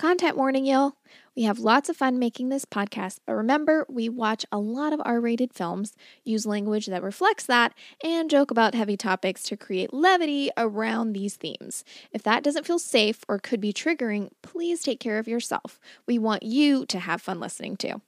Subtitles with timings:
[0.00, 0.94] Content warning, y'all.
[1.36, 5.02] We have lots of fun making this podcast, but remember, we watch a lot of
[5.04, 9.92] R rated films, use language that reflects that, and joke about heavy topics to create
[9.92, 11.84] levity around these themes.
[12.12, 15.78] If that doesn't feel safe or could be triggering, please take care of yourself.
[16.06, 18.00] We want you to have fun listening too.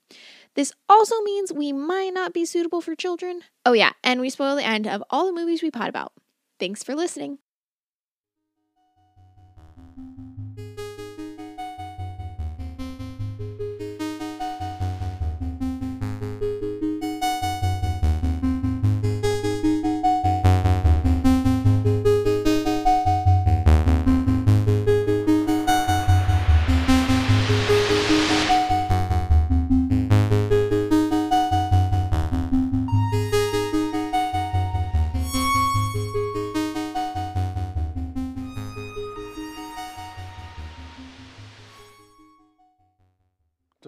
[0.54, 3.42] This also means we might not be suitable for children.
[3.66, 6.14] Oh, yeah, and we spoil the end of all the movies we pod about.
[6.58, 7.36] Thanks for listening.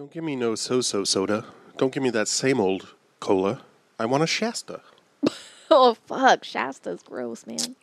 [0.05, 1.45] Don't give me no so-so soda.
[1.77, 3.63] Don't give me that same old cola.
[3.97, 4.81] I want a Shasta.
[5.71, 6.43] Oh, fuck.
[6.43, 7.75] Shasta's gross, man.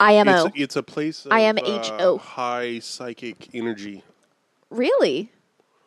[0.00, 0.46] IMO.
[0.46, 2.16] It's, it's a place of IMHO.
[2.16, 4.02] uh, high psychic energy.
[4.68, 5.30] Really?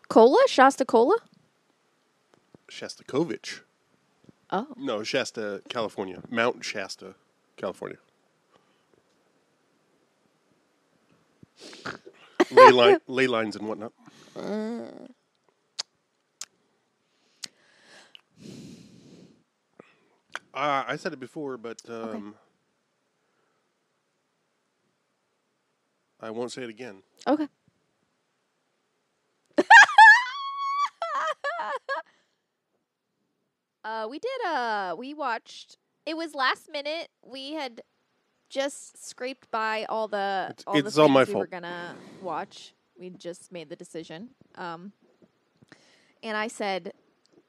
[0.08, 0.42] Cola?
[0.48, 1.18] Shasta Cola?
[2.70, 3.59] Shostakovich.
[4.52, 4.68] Oh.
[4.78, 6.22] No, Shasta, California.
[6.30, 7.16] Mount Shasta,
[7.58, 7.98] California.
[12.52, 13.94] Ley, line, ley lines and whatnot.
[20.54, 22.36] Uh, I said it before, but um,
[26.22, 27.04] I won't say it again.
[27.28, 27.48] Okay.
[33.84, 34.46] uh, we did.
[34.48, 35.78] Uh, we watched.
[36.06, 37.09] It was last minute.
[37.26, 37.82] We had
[38.50, 41.96] just scraped by all the It's- all it's the all my things we were gonna
[42.22, 42.74] watch.
[42.98, 44.30] We just made the decision.
[44.56, 44.94] Um,
[46.24, 46.94] and I said,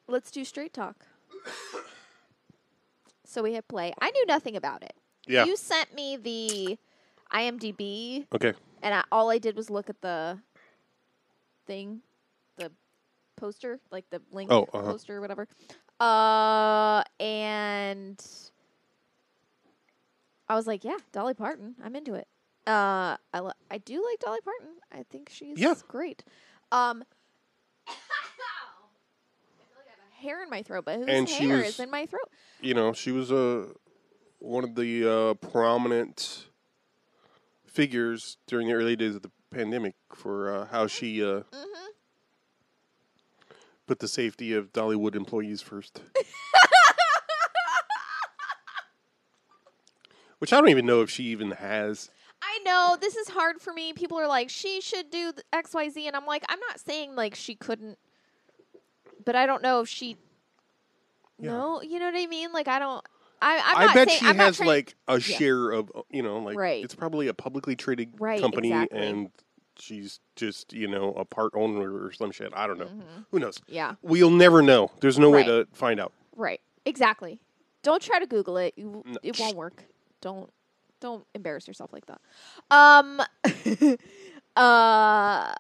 [0.09, 1.07] "Let's do straight talk."
[3.25, 3.93] so we hit play.
[4.01, 4.95] I knew nothing about it.
[5.27, 5.45] Yeah.
[5.45, 6.79] You sent me the
[7.33, 8.55] IMDb Okay.
[8.83, 10.39] and I, all I did was look at the
[11.67, 12.03] thing,
[12.57, 12.71] the
[13.37, 14.83] poster, like the link Oh, uh-huh.
[14.83, 15.49] poster or whatever.
[15.99, 18.25] Uh, and
[20.49, 22.29] I was like, yeah, Dolly Parton, I'm into it.
[22.67, 24.77] Uh, I li- I do like Dolly Parton.
[24.93, 25.75] I think she's Yeah.
[25.89, 26.25] great.
[26.73, 27.05] Um.
[27.87, 31.59] I feel like I have a hair in my throat, but whose And she hair
[31.59, 32.29] was- is in my throat?
[32.61, 33.69] you know, she was a
[34.39, 36.47] one of the uh, prominent
[37.67, 41.87] figures during the early days of the pandemic for uh, how she uh, Mm-hmm.
[43.87, 46.01] put the safety of Dollywood employees first.
[50.39, 52.11] Which I don't even know if she even has.
[52.43, 53.93] I know this is hard for me.
[53.95, 57.15] People are like, she should do X, Y, Z, and I'm like, I'm not saying
[57.15, 57.99] like she couldn't,
[59.25, 60.17] but I don't know if she.
[61.39, 61.51] Yeah.
[61.53, 62.53] No, you know what I mean.
[62.53, 63.05] Like I don't.
[63.43, 66.23] I I'm I not bet saying, she I'm has like a share of uh, you
[66.23, 66.83] know like Right.
[66.83, 68.99] it's probably a publicly traded Right, company exactly.
[69.07, 69.31] and
[69.79, 72.53] she's just you know a part owner or some shit.
[72.57, 72.89] I don't know.
[73.31, 73.61] Who knows?
[73.69, 73.95] Yeah.
[74.03, 74.91] We'll never know.
[75.01, 75.35] There's no Mm-hmm.
[75.35, 75.47] Right.
[75.47, 76.13] way to find out.
[76.35, 76.61] Right.
[76.87, 77.39] Exactly.
[77.83, 78.73] Don't try to Google it.
[78.77, 79.19] You, No.
[79.23, 79.85] It won't work.
[80.21, 80.51] Don't
[81.01, 82.21] don't embarrass yourself like that.
[82.71, 83.21] Um.
[84.57, 85.55] uh.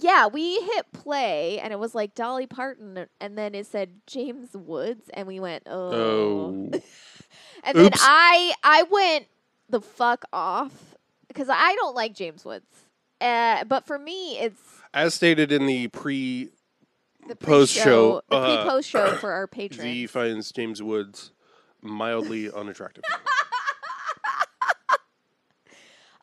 [0.00, 4.50] Yeah, we hit play and it was like Dolly Parton, and then it said James
[4.54, 6.70] Woods, and we went, oh.
[6.72, 6.80] Oh.
[7.64, 9.26] And then I I went
[9.68, 10.96] the fuck off
[11.26, 12.66] because I don't like James Woods.
[13.20, 14.60] Uh, but for me, it's
[14.94, 16.50] As stated in the pre
[17.26, 19.82] the Post-show, pre-show, the uh, pre-post show for our patrons.
[19.82, 21.32] Z finds James Woods
[21.82, 23.04] mildly unattractive.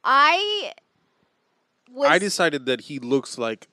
[0.03, 0.71] I
[1.89, 3.67] was I decided that he looks like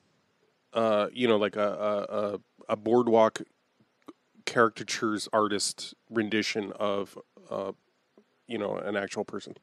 [0.72, 3.42] uh you know like a a, a, a boardwalk
[4.46, 7.18] caricatures artist rendition of
[7.50, 7.72] uh
[8.46, 9.54] you know an actual person.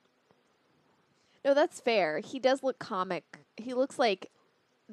[1.44, 2.19] no, that's fair.
[2.19, 3.39] He does look comic.
[3.57, 4.30] He looks like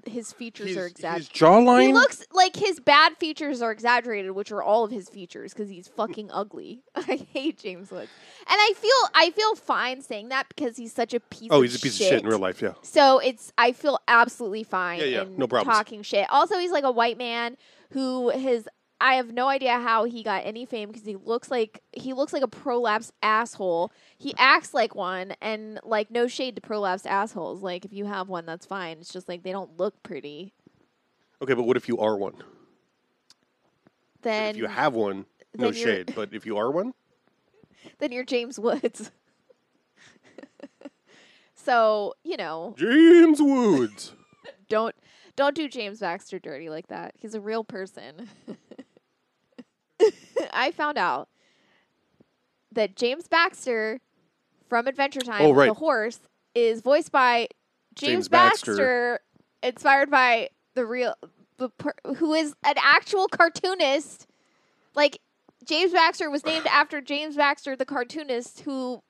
[0.05, 4.53] his features His, are his jawline He looks like his bad features are exaggerated, which
[4.53, 6.83] are all of his features because he's fucking ugly.
[6.95, 8.11] I hate James Woods,
[8.41, 11.49] and I feel I feel fine saying that because he's such a piece.
[11.51, 12.75] Oh, he's a piece of shit in real life, yeah.
[12.83, 15.73] So it's I feel absolutely fine Yeah, yeah, in no problem.
[15.75, 16.27] talking shit.
[16.31, 17.57] Also, he's like a white man
[17.91, 18.69] who has
[19.07, 22.33] I have no idea how he got any fame because he looks like he looks
[22.33, 23.93] like a prolapse asshole.
[24.19, 27.63] He acts like one, and like no shade to prolapse assholes.
[27.63, 28.99] Like if you have one, that's fine.
[28.99, 30.55] It's just like they don't look pretty.
[31.41, 32.35] Okay, but what if you are one?
[34.23, 35.27] Then if you have one,
[35.57, 36.13] no shade.
[36.17, 36.93] But if you are one,
[37.99, 39.13] then you're James Woods.
[41.67, 44.13] So you know, James Woods.
[44.69, 44.95] don't
[45.35, 47.15] don't do James Baxter dirty like that.
[47.19, 48.29] He's a real person.
[50.53, 51.29] I found out
[52.73, 54.01] that James Baxter
[54.69, 55.67] from Adventure Time, Oh, right.
[55.69, 56.21] the horse,
[56.55, 57.49] is voiced by
[57.95, 59.21] James, James Baxter, Baxter.
[59.63, 61.15] inspired by the real,
[61.59, 64.27] the per, who is an actual cartoonist.
[64.95, 65.21] Like
[65.65, 69.03] James Baxter was named after James Baxter, the cartoonist, who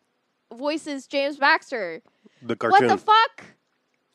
[0.55, 2.03] voices James Baxter.
[2.43, 2.89] The cartoon.
[2.89, 3.45] What the fuck?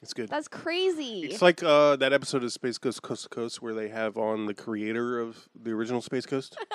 [0.01, 0.29] It's good.
[0.29, 1.21] That's crazy.
[1.21, 4.47] It's like uh, that episode of Space Ghost Coast to Coast where they have on
[4.47, 6.57] the creator of the original Space Ghost.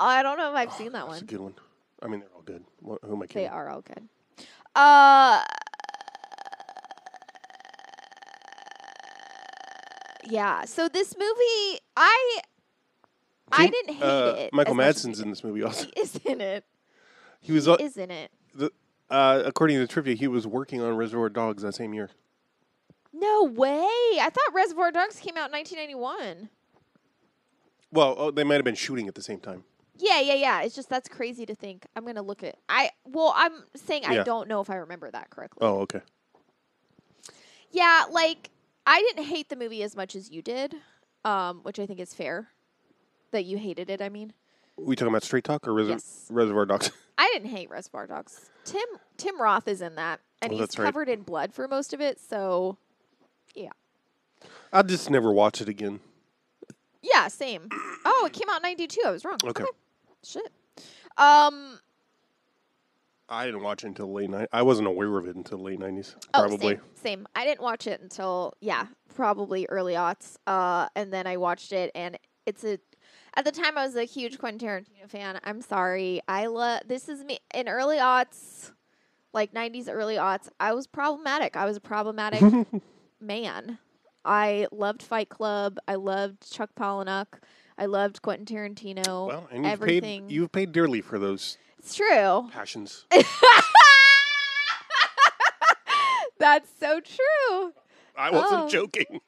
[0.00, 1.24] I don't know if I've seen that a one.
[1.24, 1.54] good one.
[2.02, 2.64] I mean, they're all good.
[2.80, 3.42] What, who am I kidding?
[3.44, 4.08] They are all good.
[4.74, 5.42] Uh,
[10.24, 10.64] yeah.
[10.64, 12.40] So this movie, I,
[13.52, 14.52] I didn't hate uh, it.
[14.52, 15.86] Michael Madsen's in this movie also.
[15.94, 16.64] He is in it.
[17.40, 18.32] He was, He uh, is in it.
[19.10, 22.10] Uh, according to the trivia, he was working on Reservoir Dogs that same year.
[23.12, 23.88] No way!
[24.20, 26.48] I thought Reservoir Dogs came out in 1991.
[27.92, 29.64] Well, oh, they might have been shooting at the same time.
[29.98, 30.62] Yeah, yeah, yeah.
[30.62, 31.86] It's just that's crazy to think.
[31.96, 32.56] I'm gonna look at.
[32.68, 35.58] I well, I'm saying I don't know if I remember that correctly.
[35.60, 36.00] Oh, okay.
[37.72, 38.50] Yeah, like
[38.86, 40.74] I didn't hate the movie as much as you did,
[41.24, 42.48] um, which I think is fair.
[43.32, 44.00] That you hated it.
[44.02, 44.32] I mean,
[44.76, 46.26] we talking about Straight Talk or Reser- Yes.
[46.30, 46.90] Reservoir Dogs?
[47.20, 48.48] I didn't hate Reservoir Dogs.
[48.64, 48.82] Tim
[49.18, 50.86] Tim Roth is in that, and Oh, he's right.
[50.86, 52.18] covered in blood for most of it.
[52.18, 52.78] So
[53.54, 53.70] yeah.
[54.72, 56.00] I'll just never watch it again.
[57.02, 57.68] yeah, same.
[58.06, 59.00] Oh, it came out in '92.
[59.04, 59.36] I was wrong.
[59.44, 59.64] Okay.
[60.24, 60.50] Shit.
[61.18, 61.78] Um.
[63.28, 64.48] I didn't watch it until late night.
[64.52, 66.16] I wasn't aware of it until late nineties.
[66.34, 66.74] Oh, Probably.
[66.76, 67.28] same, same.
[67.36, 70.36] I didn't watch it until yeah, probably early aughts.
[70.46, 72.78] Uh, and then I watched it, and it's a.
[73.34, 75.38] At the time, I was a huge Quentin Tarantino fan.
[75.44, 76.20] I'm sorry.
[76.28, 78.72] I love this is me in early aughts,
[79.32, 80.48] like '90s early aughts.
[80.58, 81.56] I was problematic.
[81.56, 82.42] I was a problematic
[83.20, 83.78] man.
[84.24, 85.78] I loved Fight Club.
[85.88, 87.26] I loved Chuck Palahniuk.
[87.78, 89.26] I loved Quentin Tarantino.
[89.28, 90.26] Well, and you've everything.
[90.26, 92.48] paid you've paid dearly for those it's true.
[92.52, 93.06] passions.
[96.38, 97.72] That's so true.
[98.16, 98.68] I wasn't Oh.
[98.68, 99.20] joking.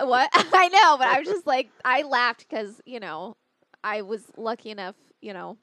[0.00, 3.36] what I know, but I was just like I laughed because you know
[3.84, 4.96] I was lucky enough.
[5.20, 5.56] You know.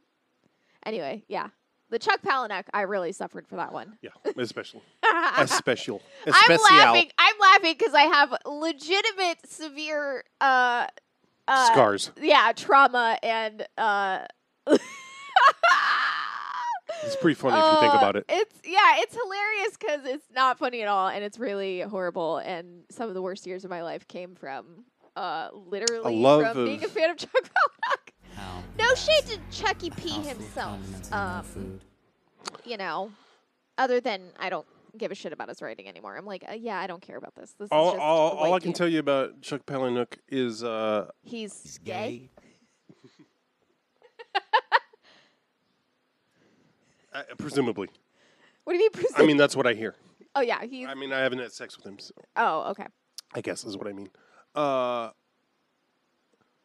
[0.85, 1.47] Anyway, yeah,
[1.89, 3.97] the Chuck Palahniuk, I really suffered for that one.
[4.01, 4.81] Yeah, especially.
[6.25, 6.65] Especially.
[6.69, 7.11] I'm laughing.
[7.17, 10.87] I'm laughing because I have legitimate severe uh,
[11.47, 12.11] uh, Scars.
[12.21, 14.25] Yeah, trauma and uh.
[17.03, 18.25] It's pretty funny if you think Uh, about it.
[18.27, 22.37] It's yeah, it's hilarious because it's not funny at all, and it's really horrible.
[22.39, 24.83] And some of the worst years of my life came from
[25.15, 27.98] uh, literally from being a fan of Chuck Palahniuk.
[28.39, 30.79] How No shade to Chucky P household himself.
[30.79, 31.79] condiments and no Um,
[32.65, 33.11] you know,
[33.77, 34.65] other than I don't
[34.97, 36.17] give a shit about his writing anymore.
[36.17, 37.53] I'm like, uh, yeah, I don't care about this.
[37.59, 38.75] This All, is just all, all I can dude.
[38.75, 42.29] tell you about Chuck Palahniuk is uh, He's, He's gay.
[42.29, 42.29] gay.
[47.13, 47.89] uh, presumably.
[48.63, 49.05] What do you mean?
[49.15, 49.95] I mean, that's what I hear.
[50.35, 50.87] oh yeah, he's.
[50.87, 52.85] I mean, I haven't had sex with him, so oh okay.
[53.33, 54.09] I guess is what I mean.
[54.55, 55.09] Uh,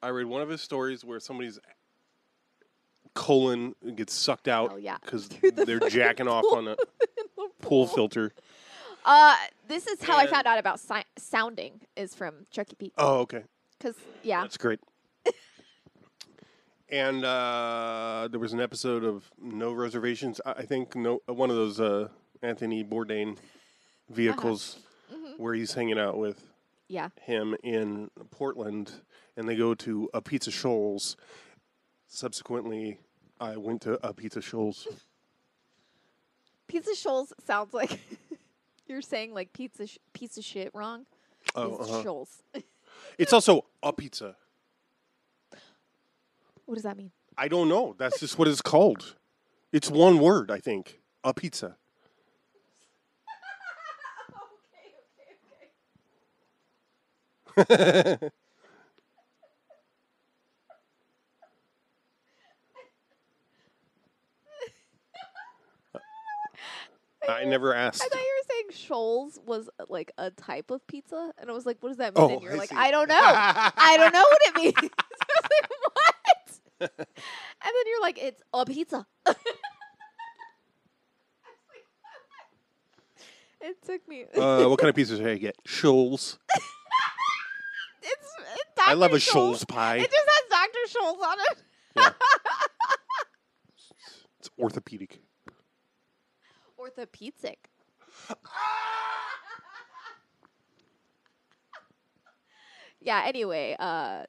[0.05, 1.59] I read one of his stories where somebody's
[3.15, 4.99] colon gets sucked out yeah.
[5.03, 6.77] because the they're jacking off on a
[7.63, 8.33] pool filter.
[9.05, 9.37] Uh,
[9.69, 12.93] this is how I found out about si- sounding is from Chucky P.
[12.99, 13.43] Oh, okay.
[13.79, 14.81] Because yeah, That's great.
[16.89, 20.41] and uh, there was an episode of No Reservations.
[20.45, 22.09] I, I think no one of those uh,
[22.43, 23.37] Anthony Bourdain
[24.09, 24.79] vehicles
[25.13, 25.43] Mm-hmm.
[25.43, 26.43] where he's hanging out with
[26.89, 27.11] yeah.
[27.21, 28.93] him in Portland,
[29.37, 31.17] and they go to a Pizza Shoals.
[32.07, 32.99] Subsequently,
[33.41, 34.87] I went to a Pizza Shoals.
[36.69, 38.01] Pizza Shoals sounds like
[38.87, 41.07] you're saying like pizza sh- piece of shit wrong.
[41.55, 42.03] Oh, uh-huh.
[42.03, 42.43] Shoals.
[43.19, 44.37] It's also a pizza.
[46.65, 47.11] what does that mean?
[47.37, 47.95] I don't know.
[47.99, 49.17] That's just what it's called.
[49.73, 51.01] It's one word, I think.
[51.23, 51.77] A pizza.
[67.29, 68.03] I never asked.
[68.03, 71.53] I thought you were saying Shoals was uh, like a type of pizza, and I
[71.53, 72.77] was like, "What does that mean?" Oh, and you're I like, see.
[72.77, 73.15] "I don't know.
[73.21, 77.07] I don't know what it means." I was like, "What?" and
[77.63, 79.07] then you're like, "It's a pizza."
[83.61, 84.25] it took me.
[84.37, 85.57] Uh, what kind of pizzas do I get?
[85.65, 86.39] Shoals.
[88.03, 89.97] it's, it's I love a Shoals pie.
[89.97, 90.89] It just has Dr.
[90.89, 91.59] Scholl's on it.
[91.97, 92.11] Yeah.
[94.41, 95.23] It's orthopedic.
[96.85, 97.71] Orthopedic.
[103.01, 103.23] yeah.
[103.27, 104.25] Anyway, uh,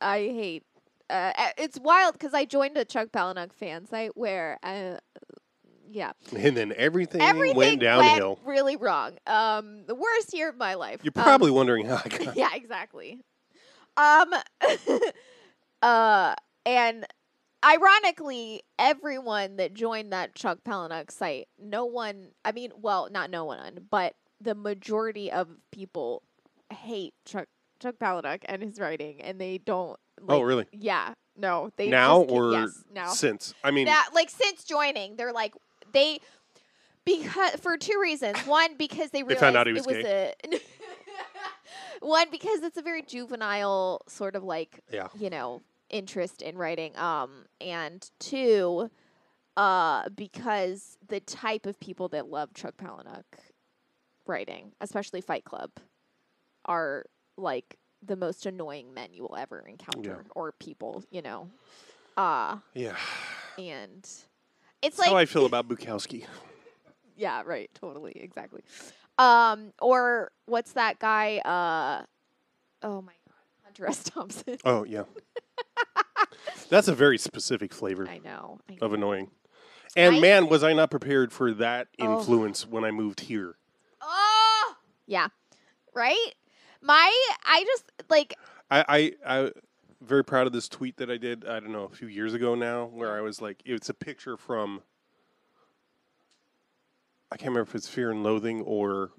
[0.00, 0.64] I hate.
[1.10, 4.96] Uh, it's wild because I joined a Chuck Palahniuk fan site where, uh,
[5.90, 8.36] yeah, And then everything, everything went downhill.
[8.36, 9.18] went really wrong.
[9.26, 11.00] Um, the worst year of my life.
[11.02, 12.34] You're Um, probably wondering how I got.
[12.36, 13.20] yeah, exactly.
[13.98, 14.32] Um,
[15.82, 16.34] uh,
[16.64, 17.06] and
[17.64, 22.28] ironically, everyone that joined that Chuck Palahniuk site, no one.
[22.44, 26.22] I mean, well, not no one, but the majority of people
[26.70, 27.48] hate Chuck
[27.80, 29.98] Chuck Palahniuk and his writing, and they don't.
[30.20, 30.66] Oh, like, oh, really?
[30.72, 31.14] Yeah.
[31.36, 33.54] No, they now just or yes, now since?
[33.64, 35.54] I mean, that like since joining, they're like
[35.92, 36.20] they
[37.04, 38.38] because for two reasons.
[38.46, 40.60] One, because they They realized found out he was it was a
[42.06, 45.08] one because it's a very juvenile sort of like yeah.
[45.18, 45.62] you know
[45.92, 46.96] interest in writing.
[46.96, 48.90] Um, and two,
[49.56, 53.24] uh, because the type of people that love Chuck Palahniuk
[54.26, 55.70] writing, especially Fight Club,
[56.64, 57.04] are
[57.36, 61.48] like the most annoying men you will ever encounter or people, you know.
[62.16, 62.96] Uh Yeah.
[63.58, 64.26] and it's
[64.82, 66.26] That's like how I feel about Bukowski.
[67.16, 68.62] yeah, right, totally, exactly.
[69.18, 71.38] Um, or what's that guy?
[71.38, 72.04] Uh,
[72.82, 74.02] oh my god, Hunter S.
[74.02, 74.56] Thompson.
[74.64, 75.04] Oh, yeah.
[76.68, 78.58] That's a very specific flavor I know.
[78.68, 78.78] I know.
[78.80, 79.30] of annoying.
[79.96, 82.18] And I- man, was I not prepared for that Oh.
[82.18, 83.56] influence when I moved here.
[84.00, 84.74] Oh,
[85.06, 85.28] yeah,
[85.94, 86.32] right.
[86.80, 87.12] My,
[87.44, 88.34] I just like
[88.70, 89.12] I, I,
[89.44, 89.50] I
[90.00, 91.46] very proud of this tweet that I did.
[91.46, 94.36] I don't know a few years ago now, where I was like, it's a picture
[94.36, 94.82] from.
[97.30, 99.10] I can't remember if it's Fear and Loathing or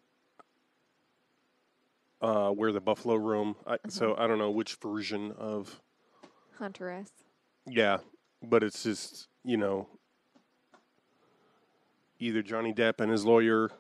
[2.22, 3.56] uh, where the Buffalo Roam.
[3.66, 5.80] I, So I don't know which version of
[6.60, 7.10] Hunter S.
[7.68, 7.98] yeah,
[8.42, 9.88] but it's just you know
[12.20, 13.72] either Johnny Depp and his lawyer,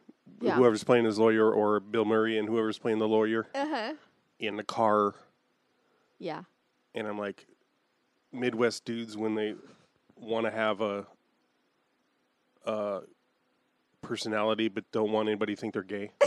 [0.41, 0.55] Yeah.
[0.55, 3.93] whoever's playing his lawyer, or Bill Murray and whoever's playing the lawyer Uh huh.
[4.39, 5.13] in the car
[6.19, 6.43] Yeah.
[6.93, 7.47] and I'm like,
[8.31, 9.55] Midwest dudes when they
[10.17, 11.05] want to have a,
[12.65, 13.01] a
[14.01, 16.11] personality but don't want anybody to think they're gay.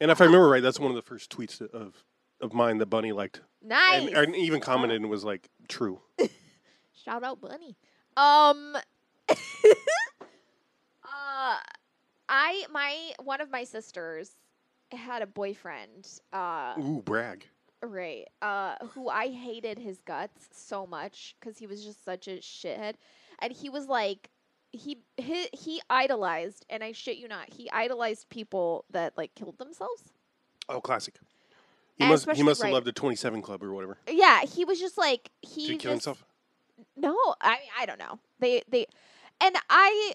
[0.00, 2.04] and if I remember right, that's one of the first tweets of
[2.44, 4.06] of mine that Bunny liked, Nice.
[4.06, 6.00] and, and even commented and was like, "True."
[7.04, 7.76] Shout out Bunny.
[8.16, 8.76] Um
[11.04, 11.56] uh
[12.28, 14.36] I my one of my sisters
[14.92, 17.46] had a boyfriend uh Ooh, brag.
[17.82, 22.38] right uh who I hated his guts so much cuz he was just such a
[22.38, 22.94] shithead
[23.40, 24.30] and he was like
[24.72, 29.58] he he, he idolized and I shit you not he idolized people that like killed
[29.58, 30.12] themselves
[30.66, 31.16] Oh, classic.
[31.96, 33.98] He And must he must have right- loved the Twenty Seven Club or whatever.
[34.08, 36.24] yeah he was just like he Did he kill just- himself?
[36.96, 38.18] No, I I don't know.
[38.40, 38.86] They they
[39.40, 40.14] and I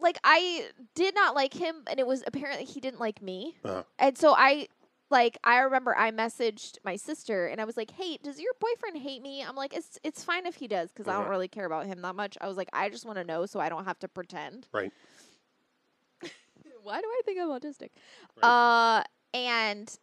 [0.00, 3.56] like I did not like him and it was apparently he didn't like me.
[3.64, 3.82] Uh-huh.
[3.98, 4.68] And so I
[5.10, 8.98] like I remember I messaged my sister and I was like, "Hey, does your boyfriend
[8.98, 11.20] hate me?" I'm like, "It's it's fine if he does I Uh-huh.
[11.22, 13.46] don't really care about him that much." I was like, "I just want to know
[13.46, 14.92] so I don't have to pretend." Right.
[16.82, 17.90] Why do I think I'm autistic?
[18.42, 18.98] Right.
[19.00, 19.98] Uh and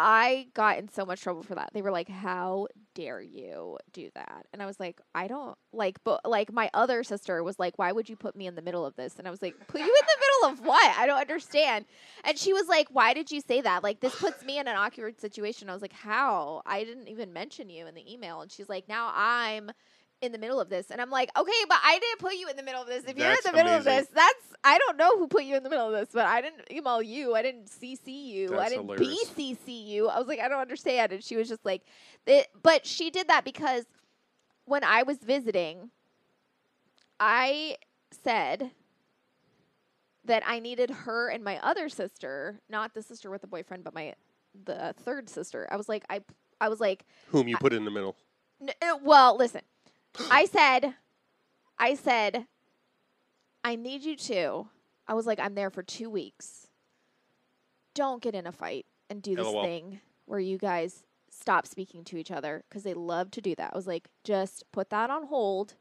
[0.00, 1.70] I got in so much trouble for that.
[1.74, 5.98] They were like, "How dare you do that?" And I was like, "I don't like."
[6.04, 8.86] But like, my other sister was like, "Why would you put me in the middle
[8.86, 10.96] of this?" And I was like, "Put you in the middle of what?
[10.96, 11.84] I don't understand."
[12.22, 13.82] And she was like, "Why did you say that?
[13.82, 16.62] Like, this puts me in an awkward situation." I was like, "How?
[16.64, 19.72] I didn't even mention you in the email." And she's like, "Now I'm."
[20.20, 22.56] In the middle of this, and I'm like, okay, but I didn't put you in
[22.56, 23.04] the middle of this.
[23.04, 23.92] If you're in the middle amazing.
[23.92, 26.26] of this, that's I don't know who put you in the middle of this, but
[26.26, 27.36] I didn't email you.
[27.36, 28.58] I didn't CC you.
[28.58, 29.30] I didn't hilarious.
[29.30, 30.08] BCC you.
[30.08, 31.12] I was like, I don't understand.
[31.12, 31.82] And she was just like,
[32.26, 33.84] "Th- but she did that because
[34.64, 35.90] when I was visiting,
[37.20, 37.76] I
[38.10, 38.72] said
[40.24, 43.94] that I needed her and my other sister, not the sister with the boyfriend, but
[43.94, 44.14] my
[44.64, 45.68] the third sister.
[45.70, 46.20] I was like, I
[46.60, 48.16] I was like, Whom you put in the middle?
[48.60, 49.62] N- uh, well, listen.
[50.30, 50.94] I said,
[51.78, 52.46] I said,
[53.64, 54.68] I need you to.
[55.06, 56.68] I was like, I'm there for two weeks.
[57.94, 59.64] Don't get in a fight and do this LOL.
[59.64, 63.72] thing where you guys stop speaking to each other because they love to do that.
[63.72, 65.74] I was like, just put that on hold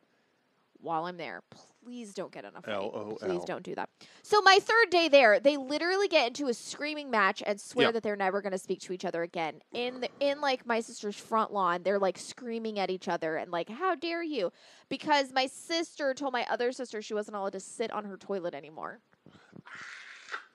[0.88, 1.42] while I'm there.
[1.84, 2.76] Please don't get in a fight.
[2.76, 3.18] LOL.
[3.22, 3.90] Please don't do that.
[4.24, 7.92] So my third day there, they literally get into a screaming match and swear Yeah.
[7.92, 9.62] that they're never going to speak to each other again.
[9.74, 13.52] In the, in like my sister's front lawn, they're like screaming at each other and
[13.52, 14.52] like, "How dare you?"
[14.90, 18.54] Because my sister told my other sister she wasn't allowed to sit on her toilet
[18.54, 19.00] anymore.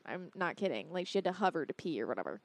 [0.04, 0.90] I'm not kidding.
[0.92, 2.40] Like she had to hover to pee or whatever.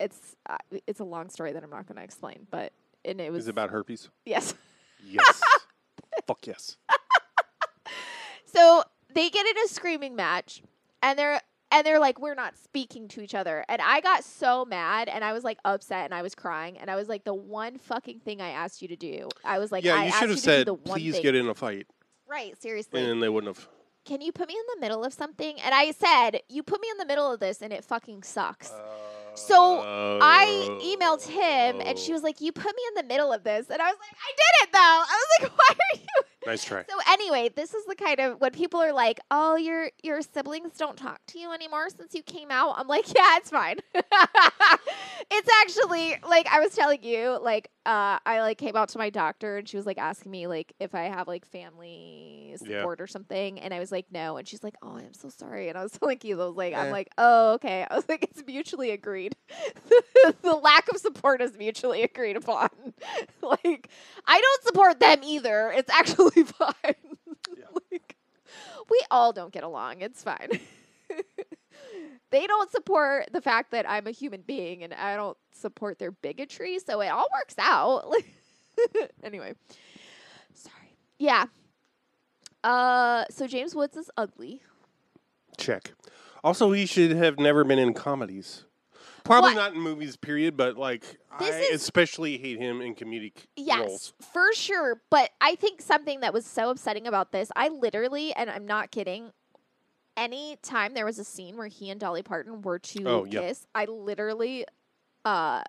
[0.00, 2.72] It's uh, it's a long story that I'm not going to explain, but
[3.04, 4.08] and it was Is it about herpes?
[4.24, 4.54] yes.
[5.06, 5.42] Yes.
[6.26, 6.76] Fuck yes.
[8.54, 10.62] So they get in a screaming match,
[11.02, 11.40] and they're
[11.72, 13.64] and they're like, we're not speaking to each other.
[13.68, 16.88] And I got so mad, and I was like upset, and I was crying, and
[16.88, 19.82] I was like, the one fucking thing I asked you to do, I was like,
[19.84, 21.88] yeah, I you should have said, "Please get in a fight,"
[22.28, 23.00] right, seriously.
[23.00, 23.66] and then they wouldn't have.
[24.04, 25.58] Can you put me in the middle of something?
[25.60, 28.70] And I said, you put me in the middle of this, and it fucking sucks.
[28.70, 28.82] Uh,
[29.34, 30.78] So, I oh.
[30.80, 33.82] emailed him, and she was like, "You put me in the middle of this," and
[33.82, 36.84] I was like, "I did it though." I was like, "Why are you?" Nice try.
[36.88, 40.72] So anyway, this is the kind of when people are like, "Oh, your your siblings
[40.76, 43.78] don't talk to you anymore since you came out." I'm like, "Yeah, it's fine."
[45.30, 49.10] it's actually like I was telling you, like uh, I like came out to my
[49.10, 52.78] doctor and she was like asking me like if I have like family Yeah.
[52.80, 55.68] support or something, and I was like, "No," and she's like, "Oh, I'm so sorry,"
[55.68, 56.78] and I was telling you, I was like, Eh.
[56.80, 59.36] "I'm like, oh, okay," I was like, "It's mutually agreed."
[60.42, 62.68] the lack of support is mutually agreed upon.
[63.42, 63.88] like,
[64.26, 65.72] I don't support them either.
[65.76, 67.16] It's actually fine.
[67.90, 68.16] like,
[68.90, 70.00] we all don't get along.
[70.00, 70.60] It's fine.
[72.30, 76.10] they don't support the fact that I'm a human being, and I don't support their
[76.10, 76.78] bigotry.
[76.78, 78.04] So it all works out.
[79.22, 79.54] Anyway,
[80.52, 80.96] sorry.
[81.18, 81.44] Yeah.
[82.64, 84.62] Uh, so James Woods is ugly.
[85.56, 85.92] Check.
[86.42, 88.64] Also, he should have never been in comedies.
[89.24, 89.56] Probably What?
[89.56, 90.56] not in movies, period.
[90.56, 91.02] But like,
[91.38, 94.14] This I is- especially hate him in comedic Yes, roles.
[94.32, 95.00] for sure.
[95.10, 98.90] But I think something that was so upsetting about this, I literally, and I'm not
[98.90, 99.32] kidding,
[100.16, 103.40] any time there was a scene where he and Dolly Parton were to Oh, yeah.
[103.40, 104.64] kiss, I literally
[105.24, 105.62] uh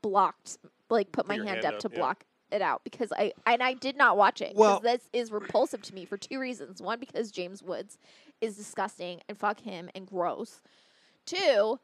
[0.00, 0.58] blocked
[0.88, 1.98] like put my hand, hand up, up, to yeah.
[1.98, 5.30] block it out because I and I did not watch it Well- because this is
[5.32, 6.80] repulsive to me for two reasons.
[6.80, 7.98] One, because James Woods
[8.40, 10.62] is disgusting and fuck him and gross.
[11.26, 11.78] Two,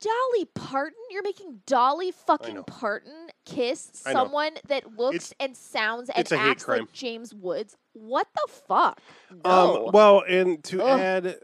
[0.00, 2.62] Dolly Parton, you're making Dolly fucking.
[2.64, 4.20] Parton kiss I know.
[4.20, 6.92] someone that looks It's- and sounds and it's a hate acts like.
[6.92, 7.76] James Woods.
[7.94, 9.00] What the fuck?
[9.44, 9.86] No.
[9.86, 11.00] Um, well, and to Ugh.
[11.00, 11.40] add,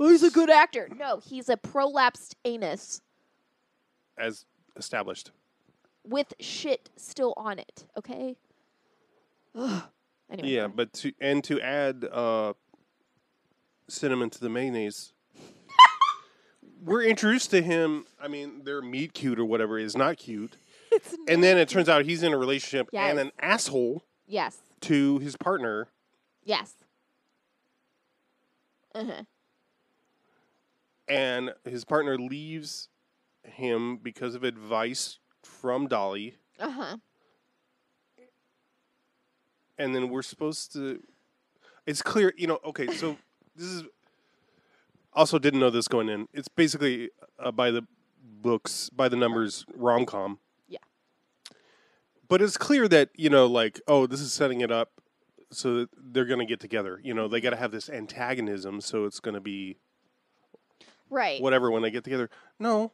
[0.00, 0.88] Oh, he's a good actor.
[0.94, 3.00] No, he's a prolapsed anus
[4.16, 4.44] as
[4.76, 5.30] established,
[6.04, 7.84] with shit still on it.
[7.96, 8.36] Okay.
[9.56, 9.82] Ugh.
[10.30, 10.48] Anyway.
[10.50, 12.52] yeah, but to and to add uh,
[13.88, 15.14] cinnamon to the mayonnaise.
[16.84, 18.06] We're introduced to him.
[18.20, 20.56] I mean, their meet cute or whatever is not cute,
[20.92, 23.10] It's and then it turns out he's in a relationship Yes.
[23.10, 25.88] and an asshole yes, to his partner.
[26.44, 26.74] yes.
[28.94, 29.22] Uh huh.
[31.08, 32.88] and his partner leaves
[33.44, 36.96] him because of advice from Dolly, Uh huh.
[39.78, 41.02] and then we're supposed to.
[41.86, 42.58] It's clear, you know.
[42.64, 43.16] Okay, so
[43.56, 43.84] this is
[45.18, 46.28] also didn't know this going in.
[46.32, 47.82] It's basically uh, by the
[48.22, 50.38] books, by the numbers rom com.
[50.68, 50.78] Yeah.
[52.28, 54.92] But it's clear that you know, like, oh, this is setting it up
[55.50, 57.00] so that they're going to get together.
[57.02, 59.76] You know, they got to have this antagonism, so it's going to be
[61.10, 61.40] Right.
[61.42, 62.28] whatever when they get together.
[62.58, 62.92] No,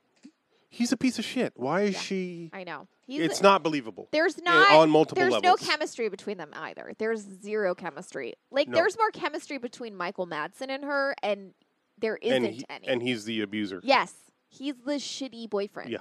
[0.68, 1.52] he's a piece of shit.
[1.56, 2.00] Why is Yeah.
[2.00, 2.50] she?
[2.52, 2.86] I know.
[3.06, 4.08] He's It's not believable.
[4.12, 5.60] There's uh, not on multiple There's levels.
[5.60, 6.92] no chemistry between them either.
[6.96, 8.34] There's zero chemistry.
[8.50, 8.76] Like No.
[8.76, 11.52] there's more chemistry between Michael Madsen and her, and
[11.98, 12.88] there isn't and he- any.
[12.88, 13.80] and he's the abuser.
[13.82, 14.12] yes,
[14.48, 15.90] he's the shitty boyfriend.
[15.90, 15.98] Yeah.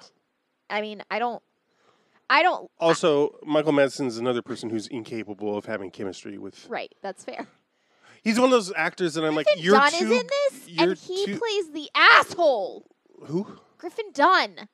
[0.69, 1.41] I mean, I don't.
[2.29, 2.71] I don't.
[2.79, 6.67] Also, Michael Madsen is another person who's incapable of having chemistry with.
[6.69, 6.93] Right.
[7.01, 7.47] That's fair.
[8.23, 9.95] He's one of those actors that I'm like, Griffin you're Dunn too.
[9.97, 12.85] is in this, and he too- plays the asshole.
[13.25, 13.59] Who?
[13.77, 14.69] Griffin Dunne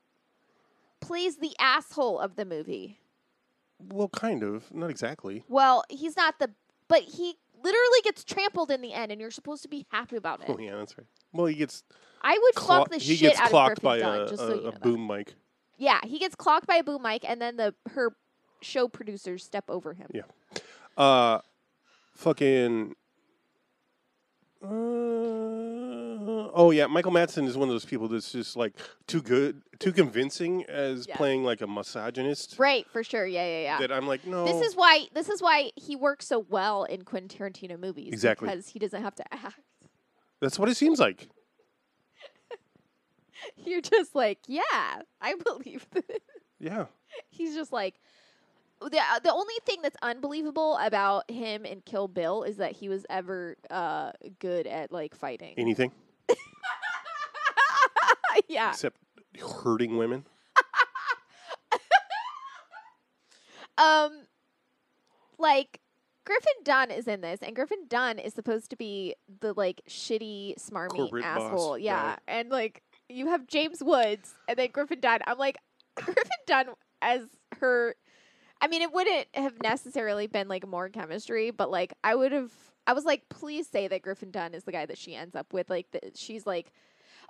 [1.01, 2.99] plays the asshole of the movie.
[3.79, 5.43] Well, kind of, not exactly.
[5.47, 6.51] Well, he's not the,
[6.87, 10.41] but he literally gets trampled in the end, and you're supposed to be happy about
[10.41, 10.45] it.
[10.49, 11.07] Oh yeah, that's right.
[11.33, 11.83] Well, he gets
[12.21, 14.29] I would clo- fuck the he shit gets out of clocked Griffin by Dunn, a,
[14.29, 14.81] just a, so you know a that.
[14.81, 15.33] boom mic.
[15.77, 18.13] Yeah, he gets clocked by a boom mic, and then the her
[18.61, 20.07] show producers step over him.
[20.13, 20.23] Yeah.
[20.97, 21.39] Uh,
[22.15, 22.95] fucking.
[26.47, 28.73] Uh, oh yeah, Michael Madsen is one of those people that's just like
[29.07, 31.17] too good, too convincing as Yeah.
[31.17, 32.55] playing like a misogynist.
[32.57, 33.25] Right, for sure.
[33.25, 33.79] Yeah, yeah, yeah.
[33.79, 34.45] That I'm like, no.
[34.45, 38.13] This is why this is why he works so well in Quentin Tarantino movies.
[38.13, 38.47] Exactly.
[38.49, 39.59] because he doesn't have to act.
[40.41, 41.27] That's what it seems like.
[43.65, 46.03] You're just like, yeah, I believe this.
[46.59, 46.85] Yeah.
[47.29, 47.95] He's just like.
[48.81, 53.05] The, the only thing that's unbelievable about him in Kill Bill is that he was
[53.09, 55.53] ever uh, good at like fighting.
[55.57, 55.91] Anything
[58.47, 58.69] yeah.
[58.69, 58.97] except
[59.63, 60.25] hurting women.
[63.79, 64.25] Um,
[65.37, 65.79] like
[66.25, 70.59] Griffin Dunne is in this, and Griffin Dunne is supposed to be the like shitty,
[70.59, 71.77] smarmy Corporate boss, asshole.
[71.77, 72.19] Yeah, right.
[72.27, 75.21] and like you have James Woods, and then Griffin Dunne.
[75.25, 75.57] I'm like
[75.95, 76.67] Griffin Dunne
[77.01, 77.21] as
[77.59, 77.95] her.
[78.61, 82.51] I mean, it wouldn't have necessarily been like more chemistry, but like I would have
[82.87, 85.53] I was like, please say that Griffin Dunne is the guy that she ends up
[85.53, 85.69] with.
[85.69, 86.71] Like, the, she's like,